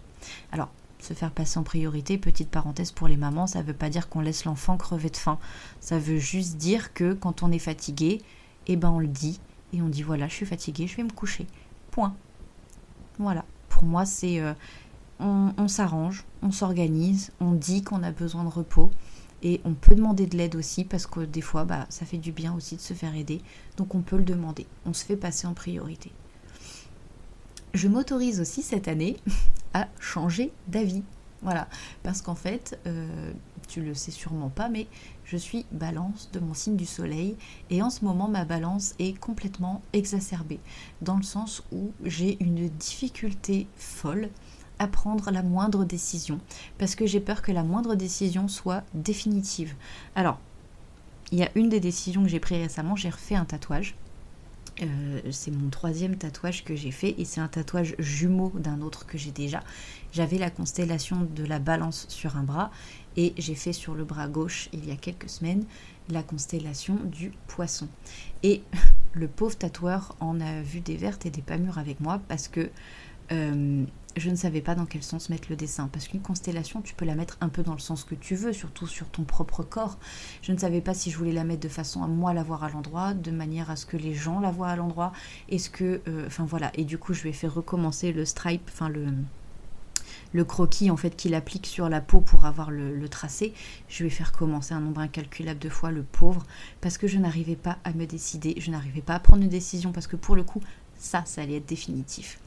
Alors 0.51 0.71
se 1.06 1.13
faire 1.13 1.32
passer 1.32 1.60
en 1.60 1.63
priorité, 1.63 2.18
petite 2.18 2.50
parenthèse 2.50 2.91
pour 2.91 3.08
les 3.08 3.18
mamans, 3.18 3.48
ça 3.48 3.60
ne 3.60 3.68
veut 3.68 3.74
pas 3.74 3.89
dire 3.89 4.10
qu'on 4.10 4.22
laisse 4.22 4.46
l'enfant 4.46 4.78
crever 4.78 5.10
de 5.10 5.18
faim. 5.18 5.38
Ça 5.80 6.00
veut 6.00 6.18
juste 6.18 6.58
dire 6.58 6.94
que 6.94 7.13
quand 7.13 7.44
on 7.44 7.52
est 7.52 7.60
fatigué, 7.60 8.22
eh 8.68 8.76
ben 8.76 8.89
on 8.89 9.00
le 9.00 9.08
dit 9.08 9.39
et 9.74 9.82
on 9.82 9.89
dit 9.89 10.04
voilà, 10.04 10.28
je 10.28 10.34
suis 10.34 10.46
fatigué, 10.46 10.88
je 10.88 10.98
vais 10.98 11.04
me 11.04 11.12
coucher. 11.12 11.48
Point. 11.91 12.15
Voilà. 13.20 13.46
Pour 13.70 13.84
moi, 13.84 14.06
c'est 14.06 14.39
euh, 14.39 14.54
on, 15.20 15.68
s'arrange, 15.68 16.26
on 16.41 16.52
s'organise, 16.52 17.32
on 17.39 17.52
dit 17.52 17.84
qu'on 17.84 18.04
a 18.04 18.12
besoin 18.12 18.44
de 18.44 18.50
repos 18.50 18.91
et 19.44 19.62
on 19.63 19.74
peut 19.74 19.96
demander 19.96 20.26
de 20.26 20.38
l'aide 20.38 20.56
aussi 20.56 20.86
parce 20.86 21.06
que 21.06 21.22
des 21.22 21.41
fois, 21.41 21.65
bah, 21.65 21.86
ça 21.89 22.06
fait 22.06 22.18
du 22.18 22.32
bien 22.32 22.54
aussi 22.54 22.76
de 22.76 22.82
se 22.82 22.94
faire 22.94 23.15
aider. 23.15 23.41
Donc 23.78 23.96
on 23.96 24.02
peut 24.02 24.18
le 24.18 24.24
demander. 24.24 24.65
On 24.86 24.94
se 24.94 25.06
fait 25.06 25.18
passer 25.18 25.46
en 25.46 25.54
priorité. 25.54 26.12
Je 27.75 27.89
m'autorise 27.89 28.39
aussi 28.39 28.61
cette 28.61 28.88
année 28.88 29.17
à 29.73 29.89
changer 29.99 30.53
d'avis. 30.69 31.03
Voilà, 31.41 31.67
parce 32.03 32.21
qu'en 32.21 32.33
fait, 32.33 32.79
euh, 32.88 33.33
tu 33.67 33.81
le 33.81 33.93
sais 33.93 34.11
sûrement 34.11 34.47
pas, 34.47 34.69
mais 34.69 34.88
je 35.25 35.35
suis 35.35 35.65
balance 35.73 36.29
de 36.31 36.39
mon 36.39 36.53
signe 36.53 36.77
du 36.77 36.85
soleil 36.85 37.35
et 37.69 37.81
en 37.81 37.89
ce 37.89 38.05
moment 38.05 38.29
ma 38.29 38.45
balance 38.45 38.95
est 38.97 39.19
complètement 39.19 39.81
exacerbée, 39.91 40.61
dans 41.01 41.17
le 41.17 41.23
sens 41.23 41.63
où 41.73 41.91
j'ai 42.05 42.41
une 42.41 42.69
difficulté 42.69 43.67
folle 43.75 44.29
à 44.79 44.88
prendre 44.88 45.29
la 45.29 45.43
moindre 45.43 45.83
décision, 45.83 46.39
parce 46.77 46.95
que 46.95 47.05
j'ai 47.05 47.19
peur 47.19 47.41
que 47.41 47.51
la 47.51 47.63
moindre 47.63 47.95
décision 47.95 48.47
soit 48.47 48.83
définitive. 48.93 49.75
Alors, 50.15 50.39
il 51.33 51.39
y 51.39 51.43
a 51.43 51.49
une 51.55 51.67
des 51.67 51.81
décisions 51.81 52.23
que 52.23 52.29
j'ai 52.29 52.39
prises 52.39 52.61
récemment, 52.61 52.95
j'ai 52.95 53.09
refait 53.09 53.35
un 53.35 53.45
tatouage. 53.45 53.95
Euh, 54.81 55.21
c'est 55.31 55.51
mon 55.51 55.69
troisième 55.69 56.17
tatouage 56.17 56.65
que 56.65 56.75
j'ai 56.75 56.91
fait 56.91 57.15
et 57.17 57.23
c'est 57.23 57.39
un 57.39 57.47
tatouage 57.47 57.95
jumeau 57.97 58.51
d'un 58.55 58.81
autre 58.81 59.05
que 59.05 59.17
j'ai 59.17 59.31
déjà. 59.31 59.61
J'avais 60.11 60.38
la 60.38 60.49
constellation 60.49 61.27
de 61.35 61.45
la 61.45 61.59
balance 61.59 62.05
sur 62.09 62.35
un 62.35 62.43
bras 62.43 62.71
et 63.15 63.33
j'ai 63.38 63.55
fait 63.55 63.71
sur 63.71 63.95
le 63.95 64.03
bras 64.03 64.27
gauche 64.27 64.67
il 64.73 64.85
y 64.85 64.91
a 64.91 64.95
quelques 64.95 65.29
semaines 65.29 65.63
la 66.09 66.23
constellation 66.23 66.95
du 67.05 67.31
poisson. 67.47 67.88
Et 68.43 68.61
le 69.13 69.27
pauvre 69.27 69.57
tatoueur 69.57 70.15
en 70.19 70.41
a 70.41 70.61
vu 70.61 70.81
des 70.81 70.97
vertes 70.97 71.25
et 71.25 71.29
des 71.29 71.41
pas 71.41 71.57
mûres 71.57 71.77
avec 71.77 71.99
moi 71.99 72.19
parce 72.27 72.47
que 72.47 72.69
euh, 73.31 73.85
je 74.17 74.30
ne 74.30 74.36
savais 74.36 74.62
pas 74.62 74.75
dans 74.75 74.86
quel 74.86 75.04
sens 75.04 75.30
mettre 75.30 75.47
le 75.49 75.56
dessin. 75.56 75.89
Parce 75.91 76.08
qu'une 76.08 76.21
constellation, 76.21 76.82
tu 76.82 76.93
peux 76.93 77.06
la 77.06 77.15
mettre 77.15 77.38
un 77.41 77.49
peu 77.49 77.63
dans 77.63 77.73
le 77.73 77.80
sens 77.80 78.04
que 78.04 78.15
tu 78.15 78.36
veux, 78.36 78.54
surtout 78.54 78.88
sur 78.88 79.08
ton 79.10 79.23
propre 79.23 79.63
corps. 79.63 79.97
Je 80.41 80.51
ne 80.51 80.58
savais 80.58 80.82
pas 80.82 80.93
si 80.93 81.12
je 81.12 81.17
voulais 81.17 81.32
la 81.32 81.43
mettre 81.43 81.62
de 81.62 81.69
façon 81.69 82.04
à 82.04 82.08
moi 82.08 82.34
la 82.34 82.43
voir 82.43 82.63
à 82.63 82.69
l'endroit, 82.69 83.13
de 83.13 83.32
manière 83.32 83.69
à 83.69 83.75
ce 83.75 83.86
que 83.86 83.97
les 83.97 84.13
gens 84.13 84.39
la 84.39 84.51
voient 84.51 84.69
à 84.69 84.75
l'endroit. 84.75 85.12
Est-ce 85.49 85.69
que. 85.69 86.01
Euh, 86.08 86.28
enfin 86.28 86.45
voilà. 86.45 86.71
Et 86.75 86.84
du 86.84 86.97
coup, 86.97 87.13
je 87.13 87.23
vais 87.23 87.34
faire 87.34 87.54
recommencer 87.54 88.12
le 88.12 88.25
stripe, 88.25 88.69
enfin 88.71 88.89
le 88.89 89.08
le 90.34 90.43
croquis 90.43 90.91
en 90.91 90.97
fait 90.97 91.15
qu'il 91.15 91.34
applique 91.34 91.65
sur 91.65 91.88
la 91.88 92.01
peau 92.01 92.19
pour 92.19 92.45
avoir 92.45 92.69
le, 92.69 92.93
le, 92.93 93.10
tracé, 93.10 93.54
je 93.88 94.04
vais 94.04 94.10
faire 94.10 94.34
commencer 94.34 94.73
un 94.73 94.82
nombre 94.82 94.99
incalculable 94.99 95.60
de 95.60 95.69
fois 95.69 95.91
le 95.91 96.04
pauvre 96.04 96.43
parce 96.82 96.97
que 96.97 97.08
je 97.08 97.17
n'arrivais 97.17 97.56
pas 97.56 97.78
à 97.86 97.93
me 97.93 98.06
décider, 98.06 98.56
je 98.58 98.69
n'arrivais 98.69 99.01
pas 99.01 99.15
à 99.15 99.19
prendre 99.19 99.43
une 99.43 99.49
décision 99.49 99.93
parce 99.93 100.08
que 100.08 100.17
pour 100.17 100.36
le 100.36 100.43
coup, 100.43 100.62
ça, 100.97 101.23
ça 101.25 101.41
allait 101.41 101.58
être 101.58 101.65
définitif. 101.65 102.39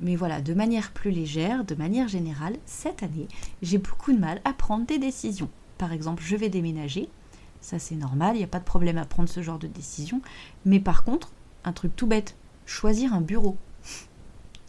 Mais 0.00 0.16
voilà, 0.16 0.40
de 0.40 0.54
manière 0.54 0.92
plus 0.92 1.10
légère, 1.10 1.64
de 1.64 1.74
manière 1.74 2.08
générale, 2.08 2.56
cette 2.66 3.02
année, 3.02 3.28
j'ai 3.62 3.78
beaucoup 3.78 4.12
de 4.12 4.18
mal 4.18 4.40
à 4.44 4.52
prendre 4.52 4.86
des 4.86 4.98
décisions. 4.98 5.48
Par 5.78 5.92
exemple, 5.92 6.22
je 6.24 6.36
vais 6.36 6.48
déménager, 6.48 7.08
ça 7.60 7.78
c'est 7.78 7.94
normal, 7.94 8.36
il 8.36 8.38
n'y 8.38 8.44
a 8.44 8.48
pas 8.48 8.58
de 8.58 8.64
problème 8.64 8.98
à 8.98 9.04
prendre 9.04 9.28
ce 9.28 9.42
genre 9.42 9.58
de 9.58 9.66
décision. 9.66 10.20
Mais 10.64 10.80
par 10.80 11.04
contre, 11.04 11.32
un 11.64 11.72
truc 11.72 11.94
tout 11.96 12.06
bête, 12.06 12.36
choisir 12.66 13.14
un 13.14 13.20
bureau. 13.20 13.56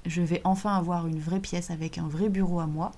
je 0.06 0.22
vais 0.22 0.42
enfin 0.44 0.76
avoir 0.76 1.08
une 1.08 1.20
vraie 1.20 1.40
pièce 1.40 1.72
avec 1.72 1.98
un 1.98 2.08
vrai 2.08 2.30
bureau 2.30 2.60
à 2.60 2.68
moi. 2.68 2.92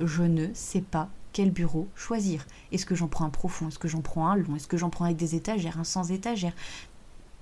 Je 0.00 0.22
ne 0.22 0.46
sais 0.54 0.80
pas 0.80 1.08
quel 1.32 1.50
bureau 1.50 1.88
choisir. 1.94 2.46
Est-ce 2.72 2.86
que 2.86 2.94
j'en 2.94 3.08
prends 3.08 3.24
un 3.24 3.30
profond? 3.30 3.68
Est-ce 3.68 3.78
que 3.78 3.88
j'en 3.88 4.00
prends 4.00 4.28
un 4.28 4.36
long? 4.36 4.56
Est-ce 4.56 4.68
que 4.68 4.76
j'en 4.76 4.90
prends 4.90 5.04
avec 5.04 5.16
des 5.16 5.34
étagères, 5.34 5.78
un 5.78 5.84
sans 5.84 6.10
étagère? 6.10 6.52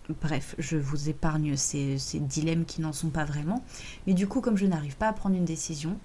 Bref, 0.08 0.56
je 0.58 0.76
vous 0.76 1.08
épargne 1.08 1.56
ces, 1.56 1.96
dilemmes 2.20 2.64
qui 2.64 2.80
n'en 2.80 2.92
sont 2.92 3.10
pas 3.10 3.24
vraiment. 3.24 3.62
Mais 4.06 4.14
du 4.14 4.26
coup, 4.26 4.40
comme 4.40 4.56
je 4.56 4.66
n'arrive 4.66 4.96
pas 4.96 5.08
à 5.08 5.12
prendre 5.12 5.36
une 5.36 5.44
décision, 5.44 5.96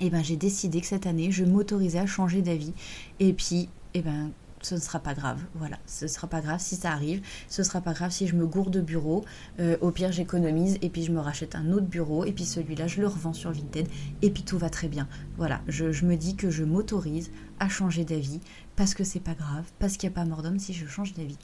eh 0.00 0.10
ben, 0.10 0.22
j'ai 0.22 0.36
décidé 0.36 0.80
que 0.80 0.86
cette 0.86 1.06
année, 1.06 1.30
je 1.30 1.44
m'autorisais 1.44 1.98
à 1.98 2.06
changer 2.06 2.42
d'avis. 2.42 2.74
Et 3.20 3.32
puis, 3.32 3.70
eh 3.94 4.02
ben, 4.02 4.30
ce 4.60 4.74
ne 4.74 4.80
sera 4.80 4.98
pas 4.98 5.14
grave. 5.14 5.40
Voilà, 5.54 5.78
ce 5.86 6.04
ne 6.04 6.10
sera 6.10 6.26
pas 6.26 6.42
grave 6.42 6.60
si 6.60 6.76
ça 6.76 6.90
arrive. 6.90 7.22
Ce 7.48 7.62
ne 7.62 7.66
sera 7.66 7.80
pas 7.80 7.94
grave 7.94 8.10
si 8.10 8.26
je 8.26 8.34
me 8.34 8.46
gourde 8.46 8.72
de 8.72 8.80
bureau. 8.80 9.24
Euh, 9.58 9.76
au 9.80 9.90
pire, 9.90 10.12
j'économise 10.12 10.78
et 10.82 10.90
puis 10.90 11.02
je 11.02 11.12
me 11.12 11.20
rachète 11.20 11.54
un 11.54 11.72
autre 11.72 11.86
bureau. 11.86 12.24
Et 12.24 12.32
puis 12.32 12.44
celui-là, 12.44 12.86
je 12.88 13.00
le 13.00 13.06
revends 13.06 13.32
sur 13.32 13.52
Vinted. 13.52 13.88
Et 14.20 14.30
puis 14.30 14.42
tout 14.42 14.58
va 14.58 14.68
très 14.68 14.88
bien. 14.88 15.08
Voilà, 15.38 15.62
je, 15.68 15.92
je 15.92 16.04
me 16.04 16.16
dis 16.16 16.36
que 16.36 16.50
je 16.50 16.64
m'autorise 16.64 17.30
à 17.58 17.68
changer 17.70 18.04
d'avis 18.04 18.40
parce 18.76 18.94
que 18.94 19.04
c'est 19.04 19.20
pas 19.20 19.34
grave, 19.34 19.64
parce 19.78 19.96
qu'il 19.96 20.08
n'y 20.08 20.14
a 20.14 20.16
pas 20.16 20.24
mort 20.24 20.42
d'homme 20.42 20.58
si 20.58 20.74
je 20.74 20.86
change 20.86 21.14
d'avis. 21.14 21.38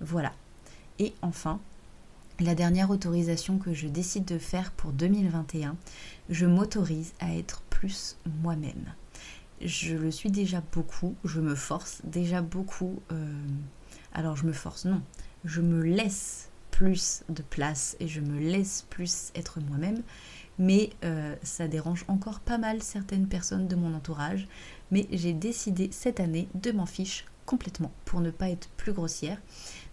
Voilà. 0.00 0.32
Et 1.00 1.12
enfin, 1.22 1.58
la 2.38 2.54
dernière 2.54 2.90
autorisation 2.90 3.58
que 3.58 3.74
je 3.74 3.88
décide 3.88 4.24
de 4.24 4.38
faire 4.38 4.70
pour 4.70 4.92
2021, 4.92 5.76
je 6.28 6.46
m'autorise 6.46 7.12
à 7.18 7.34
être 7.34 7.62
plus 7.62 8.16
moi-même 8.42 8.94
je 9.60 9.94
le 9.94 10.10
suis 10.10 10.30
déjà 10.30 10.62
beaucoup, 10.72 11.14
je 11.24 11.40
me 11.40 11.54
force 11.54 12.00
déjà 12.04 12.42
beaucoup. 12.42 13.00
Euh, 13.12 13.32
alors 14.12 14.36
je 14.36 14.46
me 14.46 14.52
force, 14.52 14.84
non, 14.84 15.02
je 15.44 15.60
me 15.60 15.82
laisse 15.82 16.48
plus 16.70 17.22
de 17.28 17.42
place 17.42 17.96
et 18.00 18.08
je 18.08 18.20
me 18.20 18.38
laisse 18.38 18.86
plus 18.90 19.30
être 19.34 19.60
moi-même, 19.60 20.02
mais 20.60 20.90
euh, 21.04 21.34
ça 21.42 21.66
dérange 21.66 22.04
encore 22.06 22.38
pas 22.38 22.58
mal 22.58 22.82
certaines 22.82 23.26
personnes 23.26 23.66
de 23.66 23.74
mon 23.74 23.94
entourage. 23.94 24.46
Mais 24.92 25.08
j'ai 25.10 25.32
décidé 25.32 25.88
cette 25.90 26.20
année 26.20 26.48
de 26.54 26.70
m'en 26.70 26.86
fiche 26.86 27.24
complètement 27.46 27.90
pour 28.04 28.20
ne 28.20 28.30
pas 28.30 28.50
être 28.50 28.68
plus 28.76 28.92
grossière. 28.92 29.38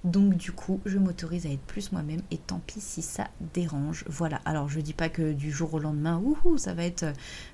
Donc 0.03 0.36
du 0.36 0.51
coup, 0.51 0.80
je 0.86 0.97
m'autorise 0.99 1.45
à 1.45 1.49
être 1.49 1.62
plus 1.62 1.91
moi-même 1.91 2.21
et 2.32 2.38
tant 2.38 2.62
pis 2.67 2.82
si 2.82 3.01
ça 3.01 3.30
dérange. 3.53 4.03
Voilà. 4.08 4.41
Alors 4.45 4.69
je 4.69 4.82
dis 4.82 4.93
pas 4.93 5.10
que 5.10 5.32
du 5.32 5.51
jour 5.51 5.73
au 5.73 5.80
lendemain, 5.80 6.19
ouhou, 6.19 6.58
ça 6.58 6.73
va 6.73 6.84
être 6.84 7.06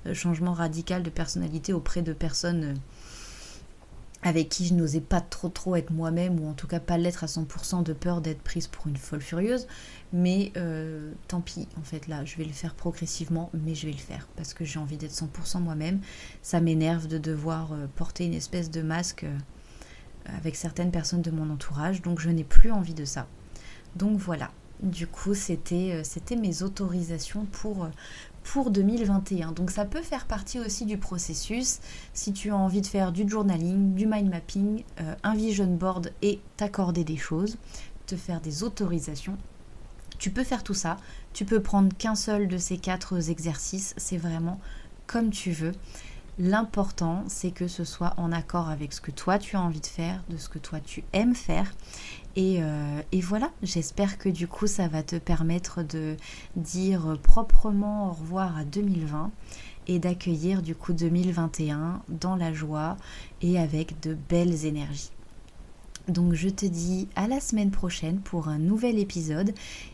euh, 0.07 0.13
changement 0.13 0.53
radical 0.53 1.03
de 1.03 1.09
personnalité 1.09 1.71
auprès 1.71 2.01
de 2.01 2.13
personnes 2.13 2.63
euh, 2.63 2.73
avec 4.23 4.49
qui 4.49 4.65
je 4.65 4.73
n'osais 4.73 5.01
pas 5.01 5.21
trop 5.21 5.49
trop 5.49 5.75
être 5.75 5.91
moi-même 5.91 6.39
ou 6.39 6.49
en 6.49 6.53
tout 6.53 6.67
cas 6.67 6.79
pas 6.79 6.97
l'être 6.97 7.23
à 7.23 7.27
100% 7.27 7.83
de 7.83 7.93
peur 7.93 8.21
d'être 8.21 8.41
prise 8.41 8.67
pour 8.67 8.87
une 8.87 8.97
folle 8.97 9.21
furieuse. 9.21 9.67
Mais 10.13 10.51
euh, 10.57 11.11
tant 11.27 11.41
pis, 11.41 11.67
en 11.77 11.83
fait 11.83 12.07
là, 12.07 12.23
je 12.25 12.37
vais 12.37 12.45
le 12.45 12.51
faire 12.51 12.75
progressivement, 12.75 13.49
mais 13.53 13.75
je 13.75 13.85
vais 13.85 13.93
le 13.93 13.99
faire 13.99 14.27
parce 14.35 14.53
que 14.53 14.65
j'ai 14.65 14.79
envie 14.79 14.97
d'être 14.97 15.13
100% 15.13 15.61
moi-même. 15.61 15.99
Ça 16.41 16.59
m'énerve 16.61 17.07
de 17.07 17.17
devoir 17.17 17.71
porter 17.95 18.25
une 18.25 18.33
espèce 18.33 18.71
de 18.71 18.81
masque 18.81 19.25
avec 20.25 20.55
certaines 20.55 20.91
personnes 20.91 21.21
de 21.21 21.31
mon 21.31 21.49
entourage, 21.49 22.01
donc 22.01 22.19
je 22.19 22.29
n'ai 22.29 22.43
plus 22.43 22.71
envie 22.71 22.93
de 22.93 23.05
ça. 23.05 23.27
Donc 23.95 24.17
voilà, 24.17 24.51
du 24.81 25.07
coup 25.07 25.33
c'était 25.33 26.03
euh, 26.03 26.35
mes 26.35 26.63
autorisations 26.63 27.45
pour, 27.45 27.85
euh, 27.85 27.89
pour 28.43 28.71
2021. 28.71 29.51
Donc 29.51 29.71
ça 29.71 29.85
peut 29.85 30.01
faire 30.01 30.25
partie 30.25 30.59
aussi 30.59 30.85
du 30.85 30.97
processus 30.97 31.79
si 32.13 32.33
tu 32.33 32.51
as 32.51 32.57
envie 32.57 32.81
de 32.81 32.87
faire 32.87 33.11
du 33.11 33.27
journaling, 33.27 33.93
du 33.93 34.05
mind 34.05 34.29
mapping, 34.29 34.83
euh, 35.01 35.15
un 35.23 35.35
vision 35.35 35.67
board 35.67 36.11
et 36.21 36.39
t'accorder 36.57 37.03
des 37.03 37.17
choses, 37.17 37.57
te 38.05 38.15
faire 38.15 38.41
des 38.41 38.63
autorisations. 38.63 39.37
Tu 40.19 40.29
peux 40.29 40.43
faire 40.43 40.63
tout 40.63 40.73
ça. 40.73 40.97
Tu 41.33 41.45
peux 41.45 41.61
prendre 41.61 41.95
qu'un 41.97 42.15
seul 42.15 42.47
de 42.47 42.57
ces 42.57 42.77
quatre 42.77 43.29
exercices. 43.29 43.93
C'est 43.97 44.17
vraiment 44.17 44.59
comme 45.07 45.31
tu 45.31 45.51
veux. 45.51 45.73
L'important, 46.39 47.23
c'est 47.27 47.51
que 47.51 47.67
ce 47.67 47.83
soit 47.83 48.13
en 48.17 48.31
accord 48.31 48.69
avec 48.69 48.93
ce 48.93 49.01
que 49.01 49.11
toi 49.11 49.37
tu 49.37 49.55
as 49.55 49.61
envie 49.61 49.81
de 49.81 49.85
faire, 49.85 50.23
de 50.29 50.37
ce 50.37 50.49
que 50.49 50.57
toi 50.57 50.79
tu 50.79 51.03
aimes 51.13 51.35
faire. 51.35 51.73
Euh, 52.37 53.01
et, 53.11 53.21
voilà, 53.21 53.51
j'espère 53.61 54.17
que 54.17 54.29
du 54.29 54.47
coup 54.47 54.67
ça 54.67 54.87
va 54.87 55.03
te 55.03 55.15
permettre 55.17 55.83
de 55.83 56.17
dire 56.55 57.17
proprement 57.21 58.09
au 58.09 58.13
revoir 58.13 58.57
à 58.57 58.63
2020 58.63 59.31
et 59.87 59.99
d'accueillir 59.99 60.61
du 60.61 60.75
coup 60.75 60.93
2021 60.93 62.01
dans 62.09 62.35
la 62.35 62.53
joie 62.53 62.97
et 63.41 63.59
avec 63.59 63.99
de 63.99 64.15
belles 64.29 64.65
énergies. 64.65 65.11
Donc 66.07 66.33
je 66.33 66.49
te 66.49 66.65
dis 66.65 67.07
à 67.15 67.27
la 67.27 67.39
semaine 67.39 67.71
prochaine 67.71 68.19
pour 68.19 68.49
un 68.49 68.57
nouvel 68.57 68.99
épisode 68.99 69.53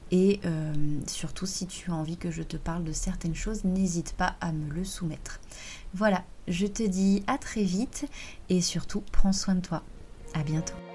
et 0.09 0.39
euh, 0.43 0.73
surtout 1.05 1.45
si 1.45 1.67
tu 1.67 1.91
as 1.91 1.93
envie 1.93 2.17
que 2.17 2.31
je 2.31 2.41
te 2.41 2.57
parle 2.57 2.83
de 2.83 2.93
certaines 2.93 3.35
choses, 3.35 3.63
n'hésite 3.63 4.13
pas 4.13 4.35
à 4.41 4.51
me 4.51 4.73
le 4.73 4.83
soumettre. 4.83 5.39
Voilà, 5.93 6.23
je 6.47 6.65
te 6.65 6.83
dis 6.83 7.23
à 7.27 7.37
très 7.37 7.63
vite 7.63 8.05
et 8.49 8.61
surtout 8.61 9.03
prends 9.11 9.33
soin 9.33 9.55
de 9.55 9.61
toi. 9.61 9.83
À 10.33 10.41
bientôt. 10.43 10.88